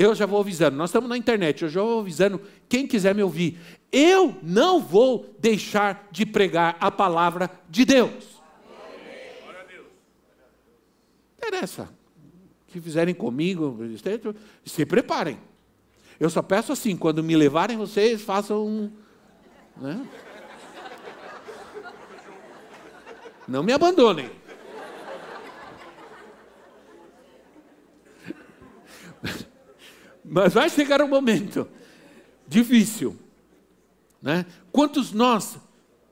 Eu 0.00 0.14
já 0.14 0.24
vou 0.24 0.40
avisando, 0.40 0.78
nós 0.78 0.88
estamos 0.88 1.10
na 1.10 1.16
internet, 1.18 1.60
eu 1.60 1.68
já 1.68 1.82
vou 1.82 2.00
avisando 2.00 2.40
quem 2.70 2.86
quiser 2.86 3.14
me 3.14 3.22
ouvir. 3.22 3.60
Eu 3.92 4.34
não 4.42 4.80
vou 4.80 5.36
deixar 5.38 6.08
de 6.10 6.24
pregar 6.24 6.78
a 6.80 6.90
palavra 6.90 7.50
de 7.68 7.84
Deus. 7.84 8.40
Interessa. 11.36 11.90
Que 12.68 12.80
fizerem 12.80 13.14
comigo, 13.14 13.76
se 14.64 14.86
preparem. 14.86 15.38
Eu 16.18 16.30
só 16.30 16.40
peço 16.40 16.72
assim, 16.72 16.96
quando 16.96 17.22
me 17.22 17.36
levarem, 17.36 17.76
vocês 17.76 18.22
façam 18.22 18.66
um. 18.66 18.90
Né? 19.76 20.08
Não 23.46 23.62
me 23.62 23.74
abandonem. 23.74 24.30
Mas 30.32 30.54
vai 30.54 30.70
chegar 30.70 31.02
um 31.02 31.08
momento 31.08 31.66
difícil. 32.46 33.16
Né? 34.22 34.46
Quantos 34.70 35.10
nós 35.10 35.58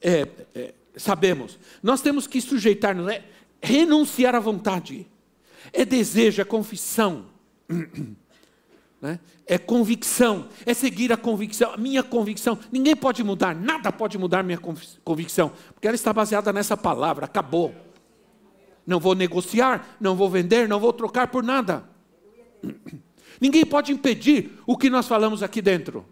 é, 0.03 0.27
é, 0.57 0.75
sabemos? 0.97 1.57
Nós 1.81 2.01
temos 2.01 2.27
que 2.27 2.41
sujeitar-nos, 2.41 3.07
é 3.07 3.23
renunciar 3.63 4.35
à 4.35 4.41
vontade, 4.41 5.07
é 5.73 5.85
desejo, 5.85 6.43
é 6.43 6.45
confissão, 6.45 7.27
né? 9.01 9.21
é 9.47 9.57
convicção, 9.57 10.49
é 10.67 10.75
seguir 10.75 11.13
a 11.13 11.17
convicção, 11.17 11.75
a 11.75 11.77
minha 11.77 12.03
convicção. 12.03 12.59
Ninguém 12.73 12.97
pode 12.97 13.23
mudar, 13.23 13.55
nada 13.55 13.93
pode 13.93 14.19
mudar 14.19 14.43
minha 14.43 14.59
convicção, 15.05 15.53
porque 15.75 15.87
ela 15.87 15.95
está 15.95 16.13
baseada 16.13 16.53
nessa 16.53 16.77
palavra, 16.77 17.27
acabou. 17.27 17.73
Não 18.85 18.99
vou 18.99 19.15
negociar, 19.15 19.97
não 20.01 20.17
vou 20.17 20.29
vender, 20.29 20.67
não 20.67 20.81
vou 20.81 20.93
trocar 20.93 21.29
por 21.29 21.45
nada. 21.45 21.85
Ninguém 23.41 23.65
pode 23.65 23.93
impedir 23.93 24.53
o 24.67 24.77
que 24.77 24.91
nós 24.91 25.07
falamos 25.07 25.43
aqui 25.43 25.63
dentro. 25.63 26.05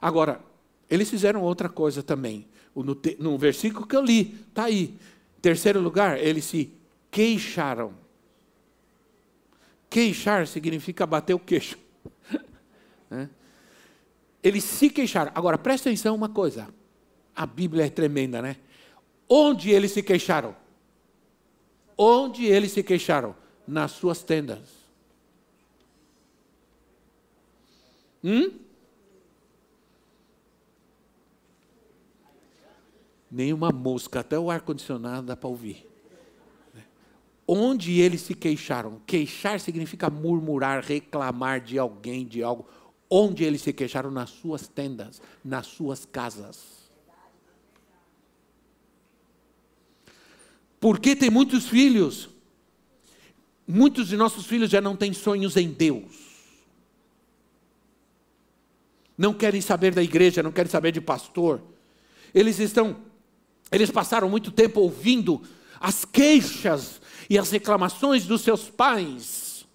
Agora, 0.00 0.40
eles 0.88 1.10
fizeram 1.10 1.42
outra 1.42 1.68
coisa 1.68 2.02
também. 2.02 2.46
No, 2.74 2.96
no 3.18 3.38
versículo 3.38 3.86
que 3.86 3.96
eu 3.96 4.02
li, 4.02 4.38
está 4.48 4.64
aí. 4.64 4.94
Terceiro 5.42 5.80
lugar, 5.80 6.18
eles 6.18 6.44
se 6.44 6.72
queixaram. 7.10 7.92
Queixar 9.90 10.46
significa 10.46 11.06
bater 11.06 11.34
o 11.34 11.38
queixo. 11.38 11.78
Né? 13.10 13.30
Eles 14.42 14.64
se 14.64 14.90
queixaram. 14.90 15.32
Agora, 15.34 15.56
presta 15.56 15.88
atenção 15.88 16.14
uma 16.14 16.28
coisa. 16.28 16.68
A 17.34 17.46
Bíblia 17.46 17.86
é 17.86 17.88
tremenda, 17.88 18.42
né? 18.42 18.56
Onde 19.26 19.70
eles 19.70 19.92
se 19.92 20.02
queixaram? 20.02 20.54
Onde 21.96 22.44
eles 22.44 22.72
se 22.72 22.82
queixaram? 22.82 23.34
Nas 23.68 23.92
suas 23.92 24.22
tendas. 24.22 24.60
Hum? 28.24 28.50
Nenhuma 33.30 33.70
mosca, 33.70 34.20
até 34.20 34.38
o 34.38 34.50
ar-condicionado 34.50 35.26
dá 35.26 35.36
para 35.36 35.50
ouvir. 35.50 35.86
Onde 37.46 38.00
eles 38.00 38.22
se 38.22 38.34
queixaram? 38.34 39.02
Queixar 39.06 39.60
significa 39.60 40.08
murmurar, 40.08 40.82
reclamar 40.82 41.60
de 41.60 41.78
alguém, 41.78 42.26
de 42.26 42.42
algo. 42.42 42.66
Onde 43.10 43.44
eles 43.44 43.60
se 43.60 43.72
queixaram? 43.74 44.10
Nas 44.10 44.30
suas 44.30 44.66
tendas, 44.66 45.20
nas 45.44 45.66
suas 45.66 46.06
casas. 46.06 46.90
Porque 50.80 51.14
tem 51.14 51.28
muitos 51.28 51.68
filhos. 51.68 52.37
Muitos 53.70 54.08
de 54.08 54.16
nossos 54.16 54.46
filhos 54.46 54.70
já 54.70 54.80
não 54.80 54.96
têm 54.96 55.12
sonhos 55.12 55.54
em 55.56 55.68
Deus. 55.70 56.26
Não 59.16 59.34
querem 59.34 59.60
saber 59.60 59.94
da 59.94 60.02
igreja, 60.02 60.42
não 60.42 60.50
querem 60.50 60.70
saber 60.70 60.90
de 60.90 61.00
pastor. 61.02 61.60
Eles 62.34 62.58
estão, 62.58 62.96
eles 63.70 63.90
passaram 63.90 64.30
muito 64.30 64.50
tempo 64.50 64.80
ouvindo 64.80 65.42
as 65.78 66.04
queixas 66.04 67.00
e 67.28 67.38
as 67.38 67.50
reclamações 67.50 68.24
dos 68.24 68.40
seus 68.40 68.70
pais, 68.70 69.66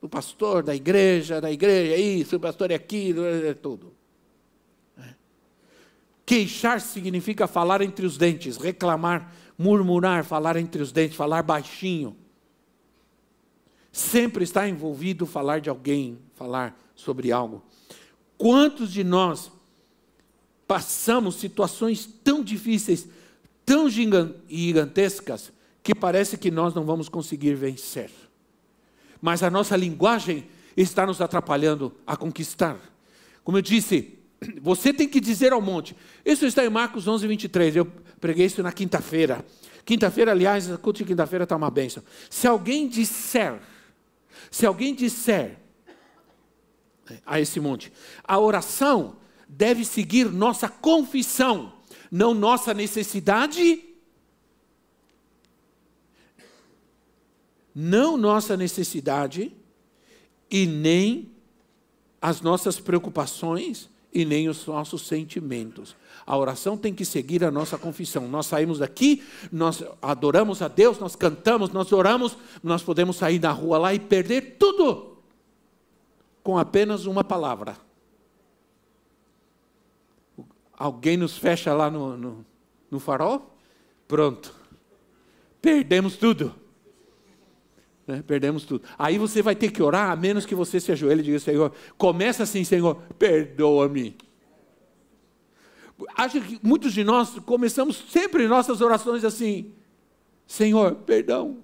do 0.00 0.08
pastor, 0.08 0.62
da 0.62 0.74
igreja, 0.74 1.40
da 1.40 1.50
igreja, 1.50 1.96
isso, 1.96 2.36
o 2.36 2.40
pastor 2.40 2.70
é 2.70 2.74
aquilo, 2.74 3.24
é 3.24 3.54
tudo. 3.54 3.92
É. 4.96 5.14
Queixar 6.24 6.80
significa 6.80 7.48
falar 7.48 7.80
entre 7.80 8.06
os 8.06 8.16
dentes, 8.16 8.56
reclamar 8.56 9.32
murmurar, 9.58 10.24
falar 10.24 10.56
entre 10.56 10.82
os 10.82 10.92
dentes, 10.92 11.16
falar 11.16 11.42
baixinho. 11.42 12.16
Sempre 13.92 14.42
está 14.42 14.66
envolvido 14.66 15.26
falar 15.26 15.60
de 15.60 15.68
alguém, 15.68 16.18
falar 16.34 16.80
sobre 16.96 17.30
algo. 17.30 17.62
Quantos 18.38 18.90
de 18.90 19.04
nós 19.04 19.52
passamos 20.66 21.34
situações 21.34 22.08
tão 22.24 22.42
difíceis, 22.42 23.06
tão 23.66 23.90
gigantescas, 23.90 25.52
que 25.82 25.94
parece 25.94 26.38
que 26.38 26.50
nós 26.50 26.74
não 26.74 26.84
vamos 26.84 27.08
conseguir 27.08 27.54
vencer? 27.54 28.10
Mas 29.20 29.42
a 29.42 29.50
nossa 29.50 29.76
linguagem 29.76 30.46
está 30.76 31.06
nos 31.06 31.20
atrapalhando 31.20 31.92
a 32.06 32.16
conquistar. 32.16 32.78
Como 33.44 33.58
eu 33.58 33.62
disse, 33.62 34.18
você 34.60 34.92
tem 34.92 35.08
que 35.08 35.20
dizer 35.20 35.52
ao 35.52 35.60
monte. 35.60 35.94
Isso 36.24 36.46
está 36.46 36.64
em 36.64 36.70
Marcos 36.70 37.06
11, 37.06 37.26
23. 37.26 37.76
Eu 37.76 37.86
preguei 38.20 38.46
isso 38.46 38.62
na 38.62 38.72
quinta-feira. 38.72 39.44
Quinta-feira, 39.84 40.30
aliás, 40.30 40.66
culto 40.78 40.98
de 40.98 41.04
quinta-feira 41.04 41.42
está 41.42 41.56
uma 41.56 41.70
bênção. 41.70 42.02
Se 42.30 42.46
alguém 42.46 42.88
disser, 42.88 43.60
se 44.52 44.66
alguém 44.66 44.94
disser 44.94 45.58
a 47.24 47.40
esse 47.40 47.58
monte, 47.58 47.90
a 48.22 48.38
oração 48.38 49.16
deve 49.48 49.82
seguir 49.82 50.30
nossa 50.30 50.68
confissão, 50.68 51.72
não 52.10 52.34
nossa 52.34 52.74
necessidade, 52.74 53.82
não 57.74 58.18
nossa 58.18 58.54
necessidade 58.54 59.56
e 60.50 60.66
nem 60.66 61.32
as 62.20 62.42
nossas 62.42 62.78
preocupações 62.78 63.88
e 64.12 64.24
nem 64.24 64.48
os 64.48 64.66
nossos 64.66 65.06
sentimentos. 65.06 65.96
A 66.26 66.36
oração 66.36 66.76
tem 66.76 66.94
que 66.94 67.04
seguir 67.04 67.42
a 67.44 67.50
nossa 67.50 67.78
confissão. 67.78 68.28
Nós 68.28 68.46
saímos 68.46 68.78
daqui, 68.78 69.22
nós 69.50 69.82
adoramos 70.00 70.62
a 70.62 70.68
Deus, 70.68 70.98
nós 70.98 71.16
cantamos, 71.16 71.70
nós 71.70 71.92
oramos, 71.92 72.36
nós 72.62 72.82
podemos 72.82 73.16
sair 73.16 73.40
na 73.40 73.50
rua 73.50 73.78
lá 73.78 73.94
e 73.94 73.98
perder 73.98 74.56
tudo 74.58 75.16
com 76.42 76.58
apenas 76.58 77.06
uma 77.06 77.24
palavra. 77.24 77.76
Alguém 80.72 81.16
nos 81.16 81.36
fecha 81.36 81.72
lá 81.72 81.90
no, 81.90 82.16
no, 82.16 82.46
no 82.90 83.00
farol? 83.00 83.56
Pronto. 84.06 84.54
Perdemos 85.60 86.16
tudo. 86.16 86.61
Né? 88.06 88.22
Perdemos 88.26 88.64
tudo. 88.64 88.84
Aí 88.98 89.18
você 89.18 89.42
vai 89.42 89.54
ter 89.54 89.70
que 89.70 89.82
orar, 89.82 90.10
a 90.10 90.16
menos 90.16 90.44
que 90.44 90.54
você 90.54 90.80
se 90.80 90.92
ajoelhe 90.92 91.20
e 91.20 91.24
diga, 91.24 91.38
Senhor, 91.38 91.72
começa 91.96 92.42
assim, 92.42 92.64
Senhor, 92.64 92.96
perdoa-me. 93.18 94.16
Acho 96.16 96.40
que 96.40 96.58
muitos 96.62 96.92
de 96.92 97.04
nós 97.04 97.38
começamos 97.40 98.04
sempre 98.08 98.48
nossas 98.48 98.80
orações 98.80 99.24
assim, 99.24 99.72
Senhor, 100.46 100.96
perdão. 100.96 101.58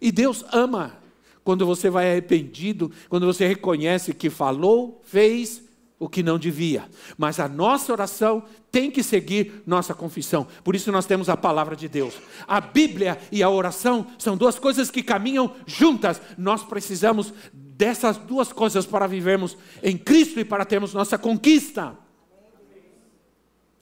E 0.00 0.12
Deus 0.12 0.44
ama 0.52 0.98
quando 1.42 1.64
você 1.64 1.88
vai 1.88 2.10
arrependido, 2.10 2.92
quando 3.08 3.26
você 3.26 3.46
reconhece 3.46 4.12
que 4.12 4.28
falou, 4.28 5.00
fez 5.04 5.62
o 5.98 6.08
que 6.08 6.22
não 6.22 6.38
devia. 6.38 6.88
Mas 7.16 7.40
a 7.40 7.48
nossa 7.48 7.92
oração 7.92 8.44
tem 8.70 8.90
que 8.90 9.02
seguir 9.02 9.62
nossa 9.66 9.94
confissão. 9.94 10.46
Por 10.62 10.76
isso 10.76 10.92
nós 10.92 11.06
temos 11.06 11.28
a 11.28 11.36
palavra 11.36 11.74
de 11.74 11.88
Deus. 11.88 12.14
A 12.46 12.60
Bíblia 12.60 13.18
e 13.32 13.42
a 13.42 13.50
oração 13.50 14.06
são 14.18 14.36
duas 14.36 14.58
coisas 14.58 14.90
que 14.90 15.02
caminham 15.02 15.54
juntas. 15.66 16.20
Nós 16.36 16.62
precisamos 16.62 17.32
dessas 17.52 18.16
duas 18.16 18.52
coisas 18.52 18.86
para 18.86 19.06
vivermos 19.06 19.56
em 19.82 19.96
Cristo 19.96 20.38
e 20.38 20.44
para 20.44 20.64
termos 20.64 20.94
nossa 20.94 21.18
conquista. 21.18 21.96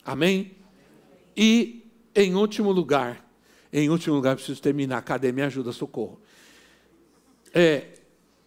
Amém? 0.05 0.57
E 1.37 1.91
em 2.15 2.35
último 2.35 2.73
lugar, 2.73 3.27
em 3.73 3.91
último 3.91 4.15
lugar, 4.15 4.37
preciso 4.37 4.63
terminar. 4.63 5.03
Cadê? 5.03 5.33
Me 5.33 5.43
ajuda, 5.43 5.73
socorro. 5.73 6.19
É, 7.53 7.89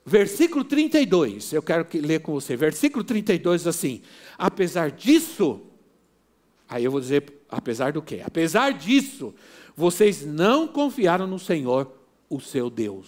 versículo 0.05 0.63
32, 0.63 1.53
eu 1.53 1.61
quero 1.61 1.85
que 1.85 1.99
ler 1.99 2.21
com 2.21 2.33
você. 2.33 2.55
Versículo 2.55 3.03
32 3.03 3.67
assim: 3.67 4.01
Apesar 4.37 4.91
disso, 4.91 5.69
Aí 6.69 6.85
eu 6.85 6.91
vou 6.91 7.01
dizer, 7.01 7.41
apesar 7.49 7.91
do 7.91 8.01
quê? 8.01 8.21
Apesar 8.23 8.71
disso, 8.73 9.33
vocês 9.75 10.23
não 10.23 10.67
confiaram 10.67 11.25
no 11.25 11.39
Senhor, 11.39 11.91
o 12.29 12.39
seu 12.39 12.69
Deus. 12.69 13.07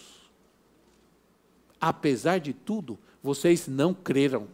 Apesar 1.79 2.39
de 2.39 2.53
tudo, 2.53 2.97
vocês 3.21 3.67
não 3.67 3.93
creram. 3.93 4.47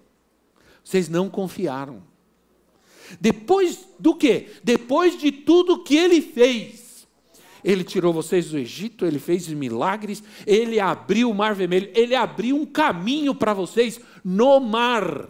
Vocês 0.83 1.07
não 1.07 1.29
confiaram. 1.29 2.03
Depois 3.19 3.87
do 3.97 4.13
quê? 4.13 4.49
Depois 4.61 5.17
de 5.17 5.31
tudo 5.31 5.83
que 5.83 5.95
ele 5.95 6.21
fez. 6.21 6.86
Ele 7.67 7.83
tirou 7.83 8.13
vocês 8.13 8.49
do 8.49 8.57
Egito, 8.57 9.05
ele 9.05 9.19
fez 9.19 9.45
milagres, 9.49 10.23
ele 10.45 10.79
abriu 10.79 11.29
o 11.29 11.35
mar 11.35 11.53
vermelho, 11.53 11.91
ele 11.93 12.15
abriu 12.15 12.55
um 12.55 12.65
caminho 12.65 13.35
para 13.35 13.53
vocês 13.53 13.99
no 14.23 14.57
mar. 14.61 15.27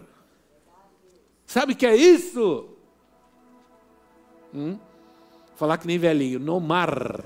Sabe 1.44 1.72
o 1.72 1.76
que 1.76 1.84
é 1.84 1.96
isso? 1.96 2.68
Hum? 4.54 4.78
Falar 5.56 5.78
que 5.78 5.88
nem 5.88 5.98
velhinho, 5.98 6.38
no 6.38 6.60
mar. 6.60 7.24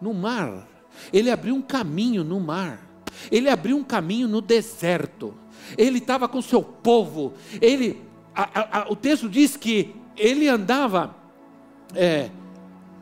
No 0.00 0.14
mar. 0.14 0.68
Ele 1.12 1.32
abriu 1.32 1.56
um 1.56 1.62
caminho 1.62 2.22
no 2.22 2.38
mar. 2.38 2.88
Ele 3.28 3.48
abriu 3.48 3.76
um 3.76 3.82
caminho 3.82 4.28
no 4.28 4.40
deserto. 4.40 5.34
Ele 5.76 5.98
estava 5.98 6.28
com 6.28 6.40
seu 6.40 6.62
povo. 6.62 7.34
Ele, 7.60 8.00
a, 8.32 8.82
a, 8.82 8.88
o 8.88 8.94
texto 8.94 9.28
diz 9.28 9.56
que 9.56 10.05
ele 10.16 10.48
andava, 10.48 11.14
é, 11.94 12.30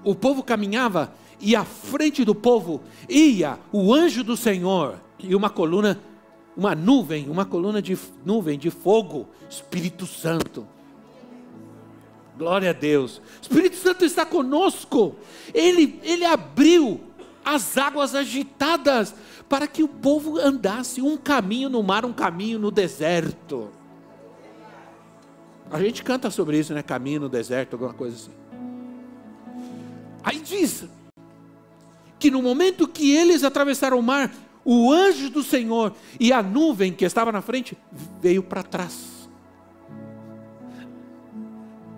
o 0.03 0.15
povo 0.15 0.43
caminhava 0.43 1.13
e 1.41 1.55
à 1.55 1.65
frente 1.65 2.25
do 2.25 2.35
povo 2.35 2.83
ia 3.09 3.59
o 3.73 3.93
anjo 3.93 4.23
do 4.25 4.37
Senhor 4.37 5.01
e 5.19 5.35
uma 5.35 5.51
coluna 5.51 6.01
uma 6.57 6.75
nuvem, 6.75 7.29
uma 7.29 7.45
coluna 7.45 7.83
de 7.83 7.99
nuvem 8.25 8.59
de 8.59 8.71
fogo, 8.71 9.29
Espírito 9.51 10.07
Santo. 10.07 10.67
Glória 12.39 12.71
a 12.71 12.73
Deus. 12.73 13.21
Espírito 13.41 13.77
Santo 13.77 14.05
está 14.05 14.25
conosco. 14.25 15.17
Ele, 15.53 16.01
ele 16.03 16.25
abriu 16.25 17.01
as 17.45 17.77
águas 17.77 18.15
agitadas 18.15 19.15
para 19.49 19.67
que 19.67 19.83
o 19.83 19.89
povo 19.89 20.39
andasse 20.39 21.03
um 21.03 21.17
caminho 21.17 21.69
no 21.69 21.83
mar, 21.83 22.05
um 22.05 22.13
caminho 22.13 22.59
no 22.59 22.71
deserto. 22.71 23.71
A 25.71 25.81
gente 25.81 26.03
canta 26.03 26.31
sobre 26.31 26.59
isso, 26.59 26.73
né? 26.75 26.83
Caminho 26.83 27.21
no 27.21 27.29
deserto, 27.29 27.75
alguma 27.75 27.93
coisa 27.93 28.17
assim. 28.17 28.33
Aí 30.23 30.41
diz 30.41 30.85
que 32.19 32.31
no 32.31 32.43
momento 32.43 32.89
que 32.89 33.15
eles 33.15 33.45
atravessaram 33.45 33.99
o 33.99 34.03
mar, 34.03 34.33
o 34.65 34.91
anjo 34.91 35.29
do 35.31 35.43
Senhor 35.43 35.93
e 36.19 36.33
a 36.33 36.43
nuvem 36.43 36.93
que 36.93 37.05
estava 37.05 37.31
na 37.31 37.43
frente 37.43 37.77
veio 38.21 38.43
para 38.43 38.63
trás 38.63 39.15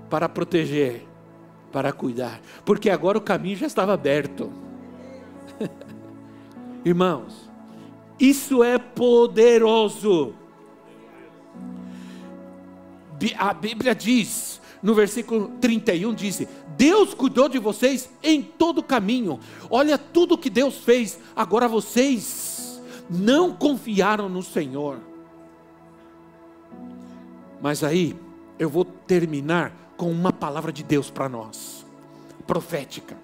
para 0.09 0.29
proteger, 0.29 1.07
para 1.73 1.93
cuidar, 1.93 2.41
porque 2.65 2.91
agora 2.91 3.19
o 3.19 3.21
caminho 3.21 3.57
já 3.57 3.67
estava 3.67 3.93
aberto. 3.95 4.53
Irmãos, 6.85 7.51
isso 8.19 8.63
é 8.63 8.79
poderoso. 8.79 10.35
A 13.39 13.55
Bíblia 13.55 13.95
diz, 13.95 14.61
no 14.83 14.95
versículo 14.95 15.49
31, 15.61 16.15
diz: 16.15 16.47
Deus 16.77 17.15
cuidou 17.15 17.49
de 17.49 17.59
vocês 17.59 18.11
em 18.23 18.43
todo 18.43 18.83
caminho. 18.83 19.41
Olha 19.71 19.97
tudo 19.97 20.39
que 20.39 20.51
Deus 20.51 20.79
fez. 20.79 21.19
Agora 21.35 21.67
vocês 21.67 22.81
não 23.09 23.53
confiaram 23.53 24.29
no 24.29 24.43
Senhor. 24.43 24.99
Mas 27.61 27.83
aí, 27.83 28.15
eu 28.59 28.69
vou 28.69 28.85
terminar 28.85 29.73
com 29.97 30.11
uma 30.11 30.33
palavra 30.33 30.73
de 30.73 30.83
Deus 30.83 31.11
para 31.11 31.29
nós, 31.29 31.87
profética. 32.47 33.17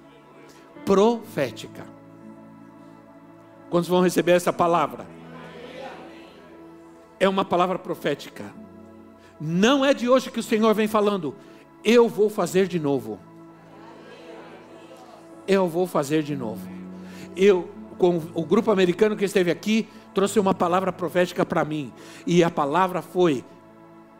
Profética. 0.84 1.86
Quantos 3.70 3.88
vão 3.88 4.00
receber 4.00 4.32
essa 4.32 4.52
palavra? 4.52 5.06
É 7.20 7.28
uma 7.28 7.44
palavra 7.44 7.78
profética. 7.78 8.52
Não 9.44 9.84
é 9.84 9.92
de 9.92 10.08
hoje 10.08 10.30
que 10.30 10.38
o 10.38 10.42
Senhor 10.42 10.72
vem 10.72 10.86
falando, 10.86 11.34
eu 11.82 12.08
vou 12.08 12.30
fazer 12.30 12.68
de 12.68 12.78
novo. 12.78 13.18
Eu 15.48 15.66
vou 15.66 15.84
fazer 15.84 16.22
de 16.22 16.36
novo. 16.36 16.64
Eu, 17.36 17.68
com 17.98 18.22
o 18.34 18.44
grupo 18.44 18.70
americano 18.70 19.16
que 19.16 19.24
esteve 19.24 19.50
aqui, 19.50 19.88
trouxe 20.14 20.38
uma 20.38 20.54
palavra 20.54 20.92
profética 20.92 21.44
para 21.44 21.64
mim. 21.64 21.92
E 22.24 22.44
a 22.44 22.48
palavra 22.48 23.02
foi: 23.02 23.44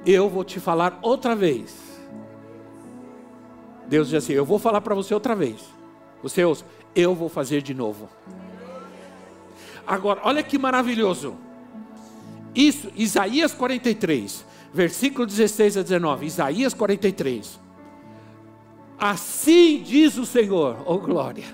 Eu 0.05 0.29
vou 0.29 0.43
te 0.43 0.59
falar 0.59 0.99
outra 1.01 1.37
vez. 1.37 1.73
Deus 3.87 4.09
diz 4.09 4.25
assim: 4.25 4.33
Eu 4.33 4.45
vou 4.45 4.59
falar 4.59 4.81
para 4.81 4.97
você 4.97 5.15
outra 5.15 5.37
vez. 5.37 5.63
Você 6.21 6.45
ouça, 6.45 6.65
eu 6.97 7.15
vou 7.15 7.29
fazer 7.29 7.63
de 7.63 7.75
novo. 7.75 8.09
Agora, 9.87 10.21
olha 10.25 10.43
que 10.43 10.59
maravilhoso. 10.59 11.37
Isso, 12.53 12.91
Isaías 12.97 13.55
43, 13.55 14.51
versículo 14.73 15.27
16 15.27 15.77
a 15.77 15.83
19. 15.83 16.27
Isaías 16.27 16.75
43. 16.75 17.61
Assim 18.99 19.83
diz 19.85 20.17
o 20.17 20.25
Senhor, 20.25 20.83
oh 20.87 20.99
glória. 20.99 21.45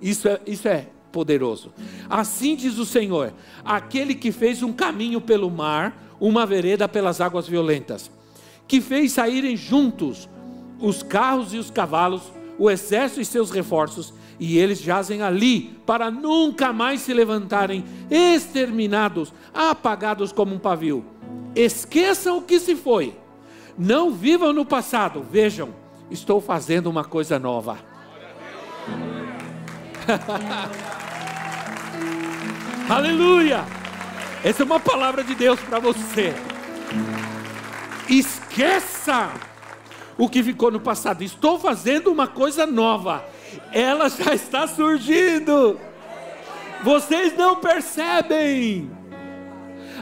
Isso 0.00 0.28
é, 0.28 0.40
isso 0.46 0.66
é 0.66 0.86
poderoso. 1.12 1.72
Assim 2.08 2.56
diz 2.56 2.78
o 2.78 2.86
Senhor, 2.86 3.32
aquele 3.64 4.14
que 4.14 4.32
fez 4.32 4.62
um 4.62 4.72
caminho 4.72 5.20
pelo 5.20 5.50
mar, 5.50 6.16
uma 6.20 6.46
vereda 6.46 6.88
pelas 6.88 7.20
águas 7.20 7.46
violentas, 7.46 8.10
que 8.66 8.80
fez 8.80 9.12
saírem 9.12 9.56
juntos 9.56 10.28
os 10.80 11.02
carros 11.02 11.52
e 11.52 11.58
os 11.58 11.70
cavalos, 11.70 12.22
o 12.58 12.70
exército 12.70 13.20
e 13.20 13.24
seus 13.24 13.50
reforços, 13.50 14.14
e 14.38 14.56
eles 14.56 14.80
jazem 14.80 15.22
ali 15.22 15.76
para 15.84 16.10
nunca 16.10 16.72
mais 16.72 17.00
se 17.00 17.12
levantarem, 17.12 17.84
exterminados, 18.10 19.32
apagados 19.52 20.32
como 20.32 20.54
um 20.54 20.58
pavio. 20.58 21.04
Esqueçam 21.54 22.38
o 22.38 22.42
que 22.42 22.60
se 22.60 22.76
foi, 22.76 23.16
não 23.76 24.12
vivam 24.12 24.52
no 24.52 24.64
passado, 24.64 25.26
vejam, 25.28 25.74
estou 26.10 26.40
fazendo 26.40 26.88
uma 26.88 27.04
coisa 27.04 27.38
nova. 27.38 27.78
Aleluia! 32.88 33.64
Essa 34.42 34.62
é 34.62 34.66
uma 34.66 34.80
palavra 34.80 35.24
de 35.24 35.34
Deus 35.34 35.60
para 35.60 35.78
você. 35.78 36.34
Esqueça 38.08 39.30
o 40.16 40.28
que 40.28 40.42
ficou 40.42 40.70
no 40.70 40.80
passado. 40.80 41.22
Estou 41.22 41.58
fazendo 41.58 42.10
uma 42.10 42.26
coisa 42.26 42.66
nova. 42.66 43.24
Ela 43.72 44.08
já 44.08 44.34
está 44.34 44.66
surgindo. 44.66 45.78
Vocês 46.82 47.36
não 47.36 47.56
percebem. 47.56 48.90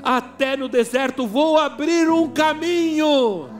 Até 0.06 0.56
no 0.56 0.68
deserto 0.68 1.26
vou 1.26 1.58
abrir 1.58 2.08
um 2.08 2.28
caminho 2.28 3.50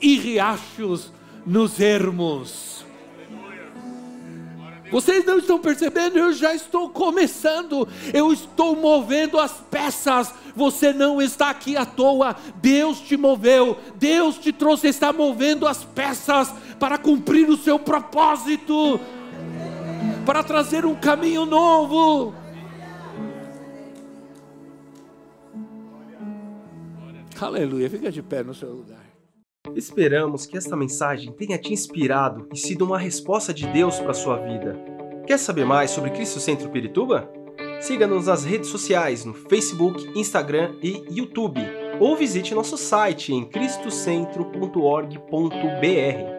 e 0.00 0.16
riachos 0.16 1.12
nos 1.44 1.78
ermos. 1.78 2.82
Vocês 4.90 5.26
não 5.26 5.36
estão 5.36 5.58
percebendo? 5.58 6.16
Eu 6.16 6.32
já 6.32 6.54
estou 6.54 6.88
começando, 6.88 7.86
eu 8.14 8.32
estou 8.32 8.74
movendo 8.74 9.38
as 9.38 9.52
peças. 9.52 10.32
Você 10.54 10.90
não 10.90 11.20
está 11.20 11.50
aqui 11.50 11.76
à 11.76 11.84
toa, 11.84 12.34
Deus 12.54 12.98
te 13.00 13.14
moveu, 13.14 13.76
Deus 13.96 14.38
te 14.38 14.54
trouxe, 14.54 14.88
está 14.88 15.12
movendo 15.12 15.68
as 15.68 15.84
peças 15.84 16.50
para 16.80 16.96
cumprir 16.96 17.46
o 17.50 17.58
seu 17.58 17.78
propósito, 17.78 18.98
para 20.24 20.42
trazer 20.42 20.86
um 20.86 20.94
caminho 20.94 21.44
novo. 21.44 22.45
Aleluia, 27.40 27.90
fica 27.90 28.10
de 28.10 28.22
pé 28.22 28.42
no 28.42 28.54
seu 28.54 28.72
lugar. 28.72 29.04
Esperamos 29.74 30.46
que 30.46 30.56
esta 30.56 30.76
mensagem 30.76 31.32
tenha 31.32 31.58
te 31.58 31.72
inspirado 31.72 32.48
e 32.52 32.56
sido 32.56 32.84
uma 32.84 32.98
resposta 32.98 33.52
de 33.52 33.66
Deus 33.66 33.98
para 33.98 34.12
a 34.12 34.14
sua 34.14 34.38
vida. 34.38 34.78
Quer 35.26 35.38
saber 35.38 35.66
mais 35.66 35.90
sobre 35.90 36.10
Cristo 36.10 36.40
Centro 36.40 36.70
Pirituba? 36.70 37.30
Siga-nos 37.80 38.26
nas 38.26 38.44
redes 38.44 38.70
sociais 38.70 39.24
no 39.24 39.34
Facebook, 39.34 40.08
Instagram 40.18 40.76
e 40.82 41.04
YouTube, 41.10 41.60
ou 42.00 42.16
visite 42.16 42.54
nosso 42.54 42.78
site 42.78 43.32
em 43.32 43.44
cristocentro.org.br. 43.44 46.35